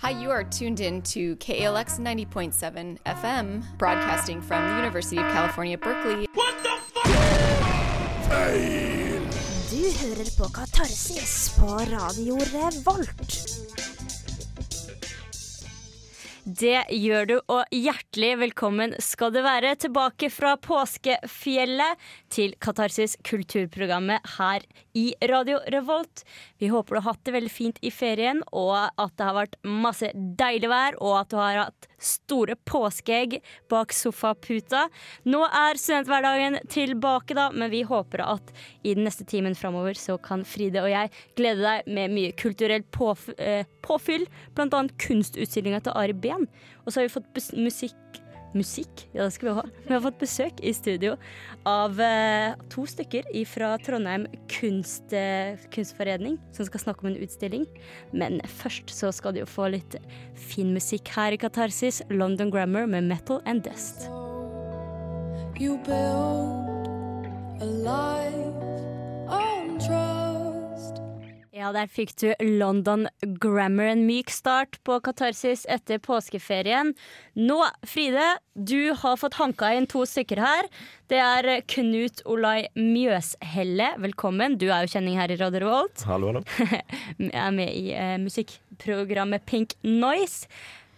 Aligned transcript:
Hi, 0.00 0.10
you 0.10 0.30
are 0.30 0.44
tuned 0.44 0.78
in 0.78 1.02
to 1.02 1.34
KALX 1.36 1.98
90.7 1.98 2.98
FM, 3.04 3.64
broadcasting 3.78 4.40
from 4.40 4.62
the 4.68 4.76
University 4.76 5.16
of 5.16 5.24
California, 5.32 5.76
Berkeley. 5.76 6.28
What 6.34 6.54
the 6.62 6.76
fuck? 6.92 7.06
Feil! 8.28 9.18
Du 9.70 9.82
hører 9.98 10.38
på 10.38 10.52
Katarsis 10.52 11.56
på 11.58 11.66
Radio 11.66 12.38
Revolt. 12.38 13.97
Det 16.48 16.86
gjør 16.96 17.26
du, 17.28 17.34
og 17.52 17.74
hjertelig 17.76 18.30
velkommen 18.40 18.94
skal 19.04 19.34
du 19.34 19.42
være 19.44 19.74
tilbake 19.82 20.30
fra 20.32 20.54
påskefjellet 20.64 22.06
til 22.32 22.54
Katarsis 22.64 23.18
kulturprogrammet 23.28 24.24
her 24.38 24.64
i 24.96 25.10
Radio 25.28 25.58
Revolt. 25.74 26.22
Vi 26.56 26.70
håper 26.72 26.96
du 26.96 27.00
har 27.02 27.10
hatt 27.10 27.20
det 27.28 27.34
veldig 27.36 27.52
fint 27.52 27.82
i 27.84 27.92
ferien, 27.92 28.40
og 28.48 28.72
at 28.78 29.12
det 29.20 29.28
har 29.28 29.36
vært 29.36 29.60
masse 29.60 30.08
deilig 30.16 30.72
vær, 30.72 30.96
og 31.04 31.18
at 31.20 31.34
du 31.34 31.36
har 31.36 31.60
hatt 31.66 31.87
store 31.98 32.56
påskeegg 32.68 33.38
bak 33.70 33.92
sofaputa. 33.96 34.86
Nå 35.28 35.42
er 35.46 35.80
studenthverdagen 35.80 36.60
tilbake, 36.70 37.36
da, 37.38 37.48
men 37.54 37.72
vi 37.72 37.84
håper 37.88 38.24
at 38.24 38.52
i 38.82 38.94
den 38.96 39.06
neste 39.08 39.26
timen 39.28 39.56
framover 39.58 39.98
så 39.98 40.18
kan 40.22 40.46
Fride 40.48 40.82
og 40.84 40.92
jeg 40.92 41.12
glede 41.38 41.64
deg 41.64 41.90
med 41.98 42.14
mye 42.14 42.36
kulturelt 42.38 42.88
påf 42.94 43.28
eh, 43.36 43.66
påfyll, 43.84 44.26
annet 44.58 44.94
kunstutstillinga 45.00 45.82
til 45.84 45.96
Ari 45.96 46.16
Behn. 46.16 46.46
Og 46.84 46.92
så 46.92 47.00
har 47.00 47.08
vi 47.08 47.16
fått 47.18 47.52
musikk 47.58 48.22
Musikk? 48.56 49.04
Ja, 49.12 49.26
det 49.26 49.34
skal 49.36 49.50
vi 49.50 49.54
ha. 49.58 49.64
Vi 49.84 49.92
har 49.92 50.02
fått 50.04 50.20
besøk 50.20 50.62
i 50.64 50.72
studio 50.76 51.16
av 51.68 51.98
eh, 52.00 52.54
to 52.72 52.86
stykker 52.88 53.28
fra 53.48 53.74
Trondheim 53.84 54.26
kunst, 54.52 55.12
eh, 55.12 55.58
kunstforening, 55.74 56.38
som 56.56 56.68
skal 56.68 56.86
snakke 56.86 57.04
om 57.04 57.12
en 57.12 57.20
utstilling. 57.20 57.66
Men 58.12 58.40
først 58.60 58.92
så 58.94 59.12
skal 59.12 59.36
de 59.36 59.44
jo 59.44 59.50
få 59.50 59.68
litt 59.74 59.98
fin 60.48 60.72
musikk 60.74 61.12
her 61.16 61.36
i 61.36 61.40
Katarsis. 61.40 62.00
London 62.08 62.50
Grammar 62.54 62.88
med 62.88 63.10
Metal 63.10 63.42
and 63.44 63.66
Dust. 63.68 64.08
You 65.58 65.76
build 65.78 66.77
Ja, 71.68 71.72
der 71.74 71.90
fikk 71.92 72.14
du 72.16 72.30
London 72.40 73.02
Grammar, 73.42 73.90
en 73.92 74.06
myk 74.08 74.30
start 74.32 74.78
på 74.88 74.94
Katarsis 75.04 75.66
etter 75.68 75.98
påskeferien. 76.00 76.94
Nå, 77.36 77.58
Fride, 77.84 78.38
du 78.56 78.94
har 78.96 79.18
fått 79.20 79.36
hanka 79.36 79.74
inn 79.76 79.84
to 79.90 80.06
stykker 80.08 80.40
her. 80.40 80.70
Det 81.12 81.20
er 81.20 81.50
Knut 81.68 82.22
Olai 82.24 82.70
Mjøshelle, 82.72 83.90
velkommen. 84.00 84.56
Du 84.56 84.70
er 84.70 84.86
jo 84.86 84.94
kjenning 84.94 85.20
her 85.20 85.28
i 85.28 85.36
Radio 85.42 85.60
Revolt. 85.66 86.06
Hallo, 86.08 86.32
hallo. 86.32 86.42
er 87.44 87.52
med 87.52 87.76
i 87.76 87.92
eh, 87.92 88.16
musikkprogrammet 88.24 89.44
Pink 89.44 89.76
Noise. 89.84 90.48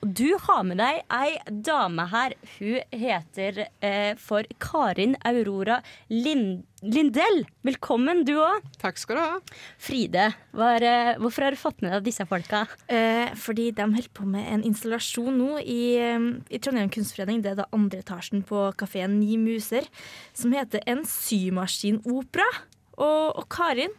Du 0.01 0.31
har 0.47 0.63
med 0.65 0.79
deg 0.81 1.03
ei 1.13 1.35
dame 1.45 2.07
her. 2.09 2.33
Hun 2.57 2.79
heter 2.97 3.67
eh, 3.85 4.15
for 4.17 4.47
Karin 4.63 5.13
Aurora 5.29 5.83
Lind 6.09 6.63
Lindell. 6.81 7.43
Velkommen, 7.69 8.23
du 8.25 8.33
òg. 8.41 8.65
Takk 8.81 8.97
skal 8.97 9.19
du 9.19 9.21
ha. 9.21 9.59
Fride, 9.77 10.31
hva 10.57 10.71
er, 10.79 10.87
eh, 10.89 11.19
hvorfor 11.21 11.45
har 11.45 11.53
du 11.53 11.61
fått 11.61 11.85
med 11.85 11.93
deg 11.93 12.09
disse 12.09 12.25
folka? 12.25 12.63
Eh, 12.89 13.35
fordi 13.37 13.69
de 13.77 13.91
holder 13.93 14.09
på 14.17 14.25
med 14.25 14.49
en 14.49 14.65
installasjon 14.71 15.37
nå 15.37 15.61
i, 15.61 15.99
eh, 16.01 16.33
i 16.49 16.63
Trondheim 16.65 16.89
kunstforening. 16.89 17.45
Det 17.45 17.53
er 17.53 17.61
da 17.61 17.69
andre 17.77 18.01
etasjen 18.01 18.41
på 18.43 18.71
kafeen 18.81 19.21
Ni 19.21 19.37
Muser, 19.37 19.85
som 20.33 20.57
heter 20.57 20.81
En 20.87 21.05
symaskinopera. 21.05 22.49
Og, 22.97 23.37
og 23.37 23.49
Karin, 23.53 23.93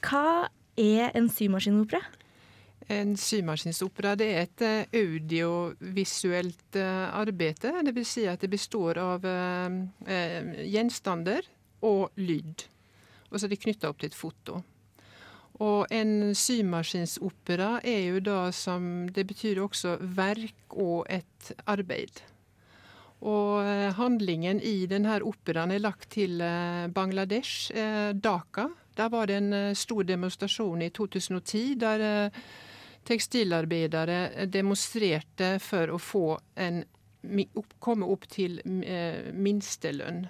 hva 0.00 0.46
er 0.78 1.10
en 1.10 1.26
symaskinopera? 1.26 2.06
En 2.90 3.12
symaskinsopera 3.14 4.16
det 4.18 4.26
er 4.34 4.48
et 4.48 4.62
eh, 4.66 4.94
audiovisuelt 4.98 6.78
eh, 6.78 7.06
arbeid. 7.14 7.62
Vil 7.94 8.06
si 8.06 8.24
at 8.26 8.42
det 8.42 8.50
består 8.50 8.98
av 8.98 9.26
eh, 9.26 10.64
gjenstander 10.66 11.46
og 11.86 12.18
lyd. 12.18 12.64
Og 13.30 13.38
så 13.38 13.46
er 13.46 13.52
det 13.52 13.60
knytta 13.62 13.92
opp 13.92 14.00
til 14.02 14.10
et 14.10 14.18
foto. 14.18 14.58
Og 15.62 15.92
en 15.94 16.32
symaskinsopera 16.34 17.76
er 17.86 18.00
jo 18.08 18.22
da 18.24 18.40
som 18.50 19.06
Det 19.12 19.26
betyr 19.28 19.60
også 19.62 19.98
verk 20.16 20.74
og 20.74 21.04
et 21.06 21.52
arbeid. 21.70 22.22
Og 23.20 23.60
handlingen 23.98 24.62
i 24.64 24.86
denne 24.88 25.18
operaen 25.20 25.74
er 25.74 25.82
lagt 25.84 26.08
til 26.16 26.40
Bangladesh, 26.96 27.68
Dhaka. 28.16 28.70
Der 28.96 29.12
var 29.12 29.28
det 29.28 29.36
en 29.36 29.76
stor 29.76 30.02
demonstrasjon 30.08 30.82
i 30.82 30.88
2010 30.88 31.74
der 31.84 32.40
tekstilarbeidere 33.08 34.46
demonstrerte 34.50 35.54
for 35.62 35.94
å 35.94 35.98
få 36.00 36.26
en, 36.60 36.82
komme 37.82 38.08
opp 38.08 38.28
til 38.30 38.60
eh, 38.64 39.32
minstelønn. 39.32 40.26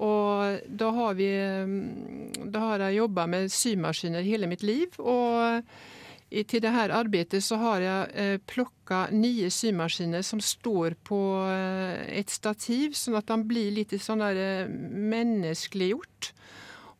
Og 0.00 0.68
da 0.80 0.90
har 0.96 1.16
vi 1.18 1.28
mm, 1.28 2.50
Da 2.52 2.60
har 2.70 2.86
jeg 2.86 3.02
jobba 3.02 3.26
med 3.28 3.50
symaskiner 3.52 4.24
hele 4.24 4.48
mitt 4.48 4.62
liv. 4.64 4.96
Og 4.98 5.66
til 6.30 6.62
det 6.62 6.70
her 6.72 6.94
arbeidet 6.94 7.42
så 7.42 7.58
har 7.60 7.82
jeg 7.84 8.12
eh, 8.14 8.36
plukka 8.46 9.08
nye 9.12 9.50
symaskiner 9.50 10.22
som 10.22 10.40
står 10.40 10.94
på 11.04 11.20
eh, 11.50 12.06
et 12.20 12.30
stativ, 12.30 12.94
sånn 12.94 13.18
at 13.18 13.28
de 13.28 13.40
blir 13.50 13.74
litt 13.76 13.96
sånn 14.00 14.22
der 14.22 14.70
menneskeliggjort. 14.70 16.32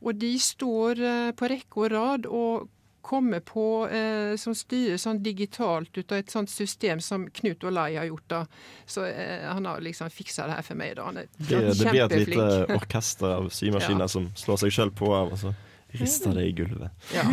Og 0.00 0.16
de 0.16 0.34
står 0.40 1.00
på 1.36 1.48
rekke 1.52 1.82
og 1.82 1.90
rad 1.92 2.26
og 2.26 2.68
kommer 3.02 3.40
på 3.40 3.64
eh, 3.88 4.36
som 4.40 4.54
styres 4.54 5.02
sånn 5.06 5.22
digitalt 5.22 5.96
ut 5.98 6.12
av 6.12 6.18
et 6.22 6.30
sånt 6.30 6.50
system 6.50 7.00
som 7.00 7.26
Knut 7.30 7.64
Olai 7.64 7.94
har 7.96 8.04
gjort. 8.08 8.26
da. 8.28 8.42
Så 8.86 9.04
eh, 9.08 9.46
han 9.48 9.66
har 9.66 9.80
liksom 9.80 10.10
fiksa 10.10 10.46
det 10.46 10.58
her 10.60 10.66
for 10.66 10.78
meg. 10.80 10.96
da. 10.96 11.08
Han 11.08 11.18
er 11.22 11.26
Det, 11.36 11.60
det 11.80 11.90
blir 11.90 12.04
et 12.04 12.28
lite 12.28 12.66
orkester 12.80 13.34
av 13.38 13.48
symaskiner 13.54 14.06
Ja. 14.06 14.08
som 14.08 14.30
slår 14.36 14.62
seg 14.64 14.72
sjøl 14.78 14.90
på 14.94 15.10
av, 15.14 15.32
og 15.32 15.38
så 15.40 15.54
rister 15.90 16.34
det 16.36 16.44
i 16.46 16.52
gulvet. 16.54 16.90
Ja. 17.16 17.24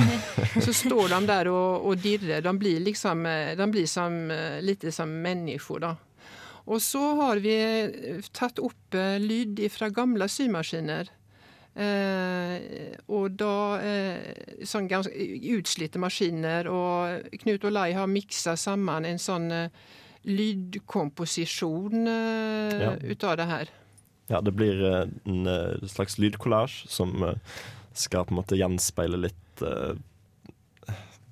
Så 0.66 0.74
står 0.74 1.12
de 1.14 1.20
der 1.30 1.50
og, 1.52 1.86
og 1.92 2.00
dirrer. 2.02 2.42
De 2.42 2.54
blir 2.58 2.80
liksom 2.82 3.26
eh, 3.30 3.52
de 3.60 3.68
blir 3.70 3.86
som, 3.92 4.16
eh, 4.34 4.58
litt 4.66 4.88
som 4.94 5.12
mennesker, 5.22 5.84
da. 5.84 5.96
Og 6.68 6.82
så 6.84 7.00
har 7.22 7.40
vi 7.44 7.54
eh, 7.56 8.26
tatt 8.36 8.58
opp 8.60 8.98
lyd 9.24 9.62
fra 9.72 9.88
gamle 9.94 10.26
symaskiner. 10.28 11.08
Eh, 11.78 12.96
og 13.14 13.36
da 13.38 13.54
eh, 13.86 14.64
sånn 14.66 14.88
ganske 14.90 15.14
utslitte 15.54 16.02
maskiner. 16.02 16.66
Og 16.74 17.28
Knut 17.44 17.68
Olai 17.70 17.92
har 17.94 18.10
miksa 18.10 18.56
sammen 18.58 19.06
en 19.06 19.22
sånn 19.22 19.52
eh, 19.54 19.70
lydkomposisjon 20.26 22.08
eh, 22.08 22.82
Ja. 22.82 22.94
ut 22.98 23.24
av 23.24 23.38
det 23.38 23.46
her. 23.52 23.70
Ja, 24.28 24.42
det 24.42 24.56
blir 24.58 24.82
eh, 24.84 25.06
en 25.30 25.88
slags 25.88 26.18
lydkollasj 26.18 26.88
som 26.90 27.14
skal 27.94 28.26
på 28.26 28.34
en 28.34 28.42
måte 28.42 28.58
gjenspeile 28.60 29.18
litt 29.28 29.64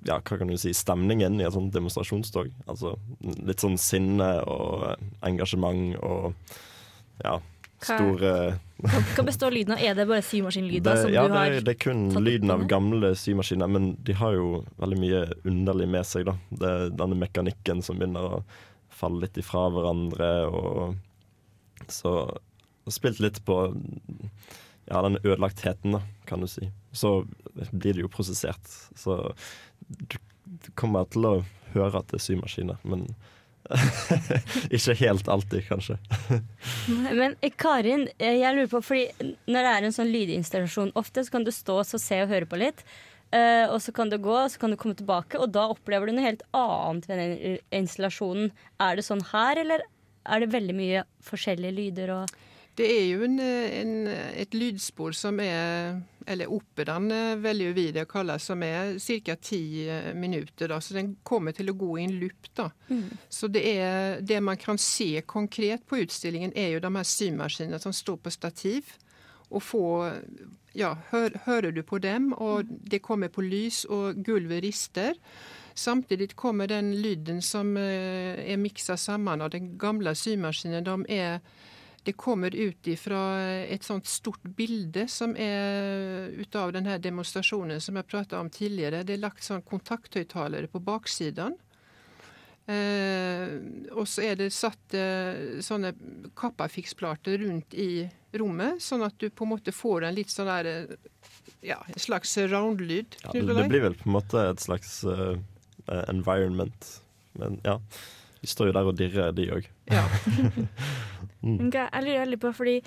Ja, 0.06 0.20
hva 0.22 0.36
kan 0.38 0.46
du 0.50 0.56
si, 0.58 0.70
stemningen 0.74 1.40
i 1.40 1.44
et 1.46 1.54
sånt 1.54 1.72
demonstrasjonstog. 1.74 2.52
Altså 2.70 2.92
litt 3.46 3.62
sånn 3.62 3.74
sinne 3.78 4.28
og 4.46 4.84
engasjement 5.26 5.96
og 6.06 6.32
ja, 7.24 7.40
Hva- 7.80 7.96
store 7.98 8.30
Hva, 8.80 9.00
hva 9.16 9.24
består 9.24 9.50
lyden 9.52 9.72
av? 9.74 9.80
Er 9.84 9.94
det 9.98 10.06
bare 10.08 10.22
symaskinlyder 10.24 10.94
det, 10.94 11.02
som 11.02 11.12
ja, 11.12 11.22
du 11.26 11.32
det, 11.32 11.36
har 11.38 11.50
er- 11.56 11.64
det 11.64 11.74
er 11.74 11.80
kun 11.84 12.02
lyden 12.24 12.50
av 12.52 12.66
gamle 12.68 13.10
symaskiner, 13.16 13.68
men 13.72 13.96
de 14.04 14.12
har 14.16 14.32
jo 14.36 14.64
veldig 14.78 14.98
mye 15.00 15.20
underlig 15.44 15.88
med 15.88 16.04
seg. 16.06 16.24
da. 16.28 16.36
Det 16.50 16.70
er 16.72 16.90
denne 16.90 17.16
mekanikken 17.20 17.82
som 17.82 17.98
begynner 17.98 18.20
å 18.38 18.42
falle 18.90 19.20
litt 19.26 19.36
ifra 19.40 19.66
hverandre. 19.72 20.30
og 20.52 20.96
Så 21.88 22.38
spilt 22.88 23.18
litt 23.20 23.44
på 23.44 23.56
ja, 24.88 25.02
den 25.02 25.16
ødelagtheten, 25.24 25.92
da, 25.96 26.00
kan 26.26 26.40
du 26.40 26.46
si. 26.46 26.68
Så 26.92 27.26
blir 27.72 27.94
det 27.96 28.04
jo 28.04 28.08
prosessert. 28.12 28.62
Så 28.96 29.32
du, 29.88 30.16
du 30.46 30.68
kommer 30.78 31.04
til 31.10 31.26
å 31.26 31.34
høre 31.74 31.98
at 31.98 32.08
det 32.12 32.20
er 32.20 32.26
symaskiner, 32.28 32.78
men 32.84 33.08
ikke 34.76 34.94
helt 35.00 35.28
alltid, 35.28 35.66
kanskje. 35.68 35.98
Men 37.18 37.36
eh, 37.40 37.52
Karin, 37.58 38.06
eh, 38.18 38.38
jeg 38.40 38.56
lurer 38.56 38.70
på, 38.72 38.82
fordi 38.84 39.34
når 39.50 39.66
det 39.66 39.74
er 39.74 39.88
en 39.88 39.96
sånn 39.98 40.12
lydinstallasjon, 40.12 40.94
ofte 40.98 41.24
så 41.26 41.36
kan 41.36 41.46
du 41.46 41.52
stå 41.54 41.80
og 41.82 41.90
se 41.90 42.22
og 42.22 42.32
høre 42.32 42.48
på 42.50 42.60
litt. 42.60 42.84
eh, 43.34 43.66
og 43.66 43.80
så 43.82 43.92
kan 43.92 44.10
du 44.12 44.18
gå, 44.22 44.34
og 44.34 44.50
så 44.52 44.62
kan 44.62 44.72
du 44.72 44.78
komme 44.80 44.96
tilbake, 44.98 45.38
og 45.40 45.52
da 45.54 45.66
opplever 45.72 46.06
du 46.06 46.16
noe 46.16 46.28
helt 46.28 46.46
annet 46.56 47.08
ved 47.10 47.22
den 47.22 47.58
installasjonen. 47.82 48.52
Er 48.80 48.96
det 48.96 49.06
sånn 49.08 49.24
her, 49.32 49.62
eller 49.64 49.86
er 50.26 50.42
det 50.42 50.52
veldig 50.54 50.74
mye 50.76 51.06
forskjellige 51.26 51.76
lyder 51.76 52.14
og 52.20 52.36
Det 52.76 52.86
er 52.92 53.06
jo 53.08 53.24
en, 53.24 53.38
en, 53.40 53.94
et 54.36 54.54
lydspor 54.54 55.14
som 55.16 55.40
er 55.40 55.96
Eller 56.28 56.50
oppe 56.52 56.84
den, 56.84 57.08
velger 57.40 57.72
vi 57.72 57.86
det 57.94 58.02
å 58.04 58.10
kalle, 58.10 58.36
som 58.42 58.62
er 58.66 58.96
ca. 58.98 59.36
ti 59.40 59.86
minutter. 60.14 60.68
Da, 60.68 60.80
så 60.82 60.96
den 60.96 61.14
kommer 61.22 61.54
til 61.54 61.70
å 61.70 61.76
gå 61.78 61.92
i 61.98 62.04
en 62.04 62.16
loop. 62.18 62.48
Da. 62.58 62.70
Så 63.30 63.46
det, 63.48 63.62
er, 63.78 64.20
det 64.20 64.40
man 64.42 64.58
kan 64.58 64.78
se 64.78 65.22
konkret 65.22 65.86
på 65.86 66.00
utstillingen, 66.02 66.52
er 66.56 66.74
jo 66.74 66.80
de 66.82 66.90
her 66.96 67.06
symaskinene 67.06 67.78
som 67.78 67.94
står 67.94 68.18
på 68.24 68.34
stativ. 68.34 68.90
Og 69.50 69.62
få 69.62 69.84
Ja, 70.76 70.96
hør, 71.12 71.38
hører 71.46 71.72
du 71.72 71.80
på 71.86 72.02
dem, 72.02 72.32
og 72.32 72.66
det 72.66 73.04
kommer 73.06 73.30
på 73.32 73.46
lys, 73.46 73.84
og 73.84 74.18
gulvet 74.26 74.64
rister. 74.66 75.14
Samtidig 75.76 76.34
kommer 76.36 76.66
den 76.66 76.90
lyden 77.00 77.38
som 77.42 77.76
eh, 77.76 78.42
er 78.50 78.58
miksa 78.60 78.96
sammen 78.96 79.40
av 79.44 79.54
den 79.54 79.76
gamle 79.78 80.14
symaskinen, 80.16 80.84
de 80.84 81.04
er 81.14 81.40
det 82.06 82.14
kommer 82.14 82.54
ut 82.54 82.88
fra 83.00 83.20
et 83.66 83.84
sånt 83.84 84.06
stort 84.06 84.44
bilde 84.56 85.08
som 85.10 85.34
er 85.34 86.30
ut 86.38 86.58
av 86.58 86.72
denne 86.76 86.98
demonstrasjonen 87.02 87.82
som 87.82 87.98
jeg 87.98 88.06
prata 88.06 88.38
om 88.40 88.50
tidligere. 88.52 89.02
Det 89.06 89.16
er 89.16 89.24
lagt 89.24 89.42
sånn 89.44 89.64
kontakthøyttalere 89.66 90.70
på 90.70 90.82
baksiden. 90.86 91.56
Eh, 92.66 93.52
og 93.94 94.08
så 94.10 94.24
er 94.26 94.38
det 94.40 94.48
satt 94.54 94.94
eh, 94.98 95.58
sånne 95.62 95.92
kappafiksplater 96.38 97.38
rundt 97.44 97.76
i 97.78 98.06
rommet, 98.34 98.82
sånn 98.82 99.04
at 99.06 99.14
du 99.22 99.28
på 99.30 99.46
en 99.46 99.52
måte 99.54 99.74
får 99.74 100.08
en 100.08 100.16
litt 100.16 100.32
sånn 100.34 100.50
der 100.50 100.70
eh, 100.72 101.10
ja, 101.62 101.78
en 101.86 102.02
slags 102.02 102.34
round-lyd. 102.38 103.18
Ja, 103.22 103.34
det, 103.34 103.44
det, 103.50 103.68
blir 103.70 103.86
vel 103.86 103.98
på 103.98 104.10
en 104.10 104.16
måte 104.18 104.42
et 104.50 104.62
slags 104.62 104.98
uh, 105.06 105.38
environment. 106.10 106.90
Men 107.38 107.58
ja, 107.66 107.78
de 108.46 108.52
står 108.52 108.70
jo 108.70 108.76
der 108.76 108.88
og 108.88 108.96
dirrer, 108.98 109.34
de 109.34 109.50
òg. 109.58 109.68
Ja. 109.90 110.06
Mm. 111.46 111.68
Jeg 111.70 112.02
lurer 112.02 112.26
litt 112.26 112.40
på, 112.42 112.50
fordi 112.56 112.80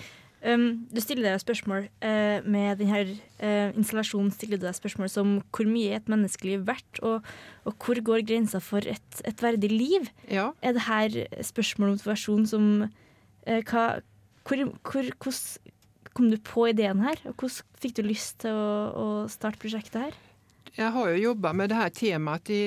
um, 0.44 0.82
du 0.92 1.00
stiller 1.00 1.30
deg 1.30 1.40
spørsmål 1.40 1.86
uh, 2.04 2.40
med 2.44 2.82
denne 2.82 3.04
uh, 3.40 3.78
installasjonen 3.78 4.34
stiller 4.36 4.60
du 4.60 4.66
deg 4.66 4.76
spørsmål 4.76 5.12
som 5.14 5.36
hvor 5.56 5.70
mye 5.70 5.94
er 5.94 6.02
et 6.02 6.10
menneskeliv 6.12 6.66
verdt, 6.68 7.00
og, 7.06 7.28
og 7.64 7.78
hvor 7.80 8.02
går 8.10 8.26
grensa 8.28 8.60
for 8.64 8.84
et, 8.84 9.22
et 9.24 9.44
verdig 9.46 9.70
liv? 9.72 10.10
Ja. 10.28 10.50
Er 10.60 10.76
det 10.76 10.88
her 10.90 11.20
spørsmål 11.46 11.94
om 11.94 11.96
motivasjon 11.96 12.50
som 12.52 12.66
uh, 12.84 13.62
hva, 13.70 13.86
hvor, 14.44 14.66
hvor, 14.90 15.14
Hvordan 15.24 15.78
kom 16.18 16.34
du 16.34 16.40
på 16.44 16.66
ideen 16.74 17.06
her, 17.06 17.22
og 17.30 17.38
hvordan 17.38 17.80
fikk 17.80 17.96
du 18.02 18.04
lyst 18.10 18.42
til 18.44 18.52
å, 18.52 18.74
å 18.92 19.08
starte 19.32 19.62
prosjektet 19.62 20.10
her? 20.10 20.20
Jeg 20.76 20.92
har 20.96 21.14
jo 21.14 21.24
jobba 21.30 21.54
med 21.56 21.72
det 21.72 21.80
her 21.80 21.96
temaet 21.96 22.52
i 22.52 22.60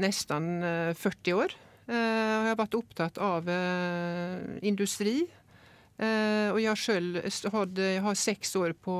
nesten 0.00 0.64
40 0.96 1.36
år. 1.44 1.54
Eh, 1.84 1.94
jeg 1.94 2.48
har 2.48 2.56
vært 2.56 2.76
opptatt 2.78 3.18
av 3.20 3.48
eh, 3.50 4.60
industri. 4.64 5.18
Eh, 6.00 6.48
og 6.50 6.58
jeg 6.62 6.80
sjøl 6.80 7.10
har 7.20 8.18
seks 8.18 8.56
år 8.58 8.74
på 8.80 8.96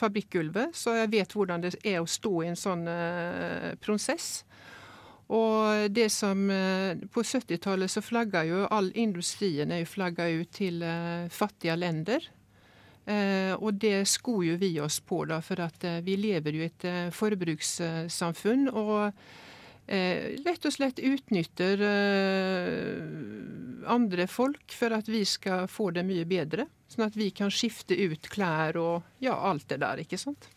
fabrikkgulvet, 0.00 0.72
så 0.72 0.96
jeg 0.96 1.10
vet 1.12 1.34
hvordan 1.36 1.60
det 1.60 1.74
er 1.84 2.00
å 2.00 2.08
stå 2.08 2.32
i 2.40 2.48
en 2.48 2.56
sånn 2.56 2.86
prosess. 3.84 4.46
Og 5.30 5.92
det 5.92 6.08
som 6.10 6.48
På 7.12 7.22
70-tallet 7.22 7.92
så 7.92 8.00
flagga 8.02 8.40
jo 8.48 8.64
all 8.66 8.88
industrien 8.98 9.70
er 9.70 9.84
jo 9.84 9.92
flagga 9.92 10.26
ut 10.26 10.50
til 10.56 10.80
fattige 11.30 11.76
lender. 11.76 12.24
og 13.60 13.74
det 13.74 14.08
sko 14.08 14.42
jo 14.42 14.56
vi 14.56 14.80
oss 14.80 15.00
på, 15.00 15.24
da, 15.24 15.40
for 15.40 15.60
at 15.60 15.84
vi 16.02 16.16
lever 16.16 16.56
jo 16.56 16.64
i 16.64 16.70
et 16.72 17.14
forbrukssamfunn. 17.14 18.68
og 18.72 19.12
eh, 19.12 19.12
rett 19.90 20.66
og 20.68 20.74
slett 20.74 21.00
utnytter 21.02 21.80
eh, 21.82 23.00
andre 23.90 24.26
folk 24.30 24.74
for 24.76 24.94
at 24.94 25.08
vi 25.10 25.24
skal 25.26 25.66
få 25.70 25.90
det 25.96 26.04
mye 26.06 26.26
bedre. 26.28 26.68
Sånn 26.90 27.06
at 27.06 27.18
vi 27.18 27.30
kan 27.34 27.50
skifte 27.54 27.96
ut 27.98 28.30
klær 28.30 28.78
og 28.78 29.02
ja, 29.22 29.34
alt 29.34 29.68
det 29.70 29.80
der, 29.82 30.02
ikke 30.02 30.18
sant. 30.20 30.50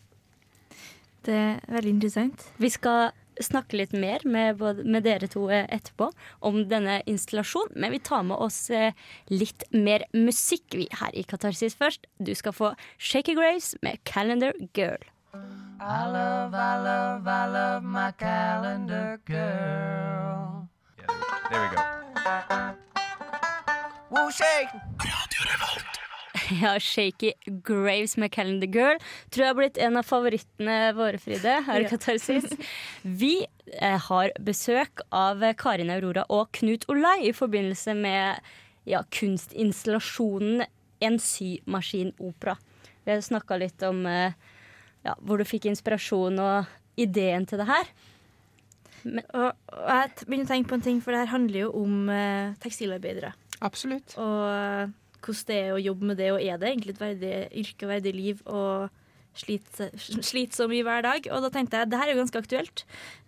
Det 1.24 1.34
er 1.34 1.60
veldig 1.72 1.94
interessant. 1.96 2.42
Vi 2.60 2.70
skal 2.70 3.14
snakke 3.42 3.78
litt 3.78 3.94
mer 3.96 4.22
med, 4.28 4.58
både, 4.60 4.84
med, 4.86 5.04
dere 5.06 5.28
to 5.30 5.46
eh, 5.50 5.66
etterpå 5.72 6.10
om 6.46 6.60
denne 6.70 7.00
installasjonen, 7.10 7.78
men 7.80 7.94
vi 7.94 8.02
tar 8.04 8.22
med 8.28 8.38
oss 8.38 8.68
eh, 8.70 8.94
litt 9.32 9.66
mer 9.74 10.06
musikk 10.14 10.76
vi 10.78 10.86
her 11.00 11.14
i 11.16 11.24
Katarsis 11.26 11.78
først. 11.78 12.06
Du 12.18 12.34
skal 12.38 12.54
få 12.54 12.74
Shaky 12.98 13.34
Grace 13.38 13.78
med 13.82 13.98
'Calendar 14.04 14.54
Girl'. 14.74 15.13
I 15.80 16.06
love, 16.06 16.54
I 16.54 16.76
love, 16.78 17.26
I 17.26 17.46
love 17.46 17.82
my 17.82 18.12
calendar 18.12 19.20
girl. 19.26 20.68
Yeah, 20.98 21.06
there 21.50 21.62
we 21.62 21.76
go. 21.76 21.82
Woo, 24.10 24.30
shake! 24.30 24.70
Ja, 26.62 26.80
Shaky 26.80 27.32
Graves 27.64 28.16
med 28.16 28.32
Calendar 28.32 28.68
Girl 28.68 28.98
tror 29.30 29.42
jeg 29.42 29.48
har 29.48 29.56
blitt 29.56 29.78
en 29.80 29.96
av 29.96 30.04
favorittene 30.04 30.76
våre, 30.92 31.18
Fride. 31.18 31.54
her 31.66 31.80
i 31.80 31.88
Katarsis. 31.88 32.44
Vi 33.22 33.46
eh, 33.80 33.96
har 34.08 34.32
besøk 34.44 35.00
av 35.08 35.40
Karin 35.56 35.90
Aurora 35.94 36.26
og 36.28 36.52
Knut 36.52 36.84
Olai 36.92 37.30
i 37.30 37.32
forbindelse 37.32 37.94
med 37.96 38.44
ja, 38.84 39.00
kunstinstallasjonen 39.08 40.66
En 41.00 41.16
symaskinopera. 41.18 42.58
Vi 43.04 43.12
har 43.12 43.24
snakka 43.24 43.56
litt 43.60 43.82
om 43.84 44.04
eh, 44.06 44.36
ja, 45.04 45.14
hvor 45.20 45.40
du 45.40 45.46
fikk 45.48 45.68
inspirasjon 45.70 46.40
og 46.42 46.74
ideen 47.00 47.46
til 47.48 47.60
det 47.60 47.68
her. 47.68 47.94
Men, 49.04 49.24
og, 49.36 49.50
og, 49.68 49.86
jeg 49.90 50.12
begynner 50.24 50.48
å 50.48 50.52
tenke 50.54 50.70
på 50.70 50.78
en 50.78 50.84
ting, 50.84 51.00
for 51.04 51.12
det 51.12 51.24
her 51.24 51.32
handler 51.34 51.66
jo 51.66 51.70
om 51.82 52.10
eh, 52.12 52.54
tekstilarbeidere. 52.62 53.34
Absolutt. 53.64 54.16
Og 54.20 54.38
uh, 54.48 54.92
hvordan 55.24 55.48
det 55.48 55.60
er 55.60 55.72
å 55.74 55.80
jobbe 55.82 56.10
med 56.10 56.20
det, 56.20 56.32
og 56.34 56.42
er 56.42 56.60
det 56.60 56.70
egentlig 56.70 56.94
et 56.96 57.02
verdig 57.02 57.32
yrke 57.64 57.86
og 57.86 57.96
verdig 57.96 58.14
liv? 58.16 58.44
og 58.48 59.00
slite, 59.34 59.90
slite 60.30 60.56
så 60.56 60.68
mye 60.70 60.84
hver 60.86 61.04
dag. 61.06 61.28
Og 61.34 61.44
da 61.44 61.50
tenkte 61.52 61.80
jeg 61.80 61.90
det 61.92 62.00
her 62.00 62.10
er 62.10 62.14
jo 62.14 62.22
ganske 62.22 62.42
aktuelt. 62.44 62.84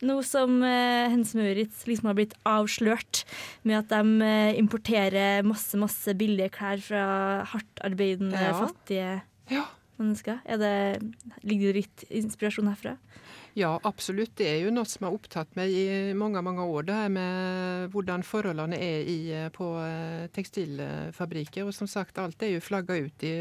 Nå 0.07 0.19
som 0.27 0.61
eh, 0.63 1.07
Hennes 1.11 1.35
Møritz 1.39 1.85
liksom 1.89 2.11
har 2.11 2.19
blitt 2.19 2.37
avslørt 2.49 3.25
med 3.67 3.81
at 3.83 3.91
de 3.93 4.27
eh, 4.27 4.59
importerer 4.61 5.47
masse, 5.47 5.77
masse 5.81 6.15
billige 6.19 6.53
klær 6.57 6.83
fra 6.85 7.07
hardtarbeidende, 7.53 8.39
ja. 8.49 8.55
fattige 8.61 9.17
ja 9.53 9.67
mennesker? 10.01 10.41
Det, 10.61 10.73
ligger 11.43 11.73
det 11.73 11.83
litt 11.83 12.05
inspirasjon 12.09 12.71
herfra? 12.71 12.97
Ja, 13.57 13.79
absolutt. 13.89 14.35
Det 14.37 14.51
er 14.51 14.59
jo 14.67 14.73
noe 14.75 14.85
som 14.85 15.07
har 15.07 15.15
opptatt 15.17 15.55
meg 15.57 15.73
i 15.73 16.13
mange 16.13 16.43
mange 16.45 16.65
år. 16.69 16.85
Det 16.85 16.97
her 16.99 17.13
med 17.15 17.95
hvordan 17.95 18.25
forholdene 18.27 18.77
er 18.77 19.09
i, 19.09 19.21
på 19.55 19.71
eh, 19.81 20.27
tekstilfabrikker. 20.37 21.65
Og 21.65 21.73
som 21.73 21.89
sagt, 21.89 22.21
alt 22.21 22.45
er 22.45 22.53
jo 22.53 22.65
flagga 22.65 22.99
ut 23.01 23.25
i, 23.25 23.37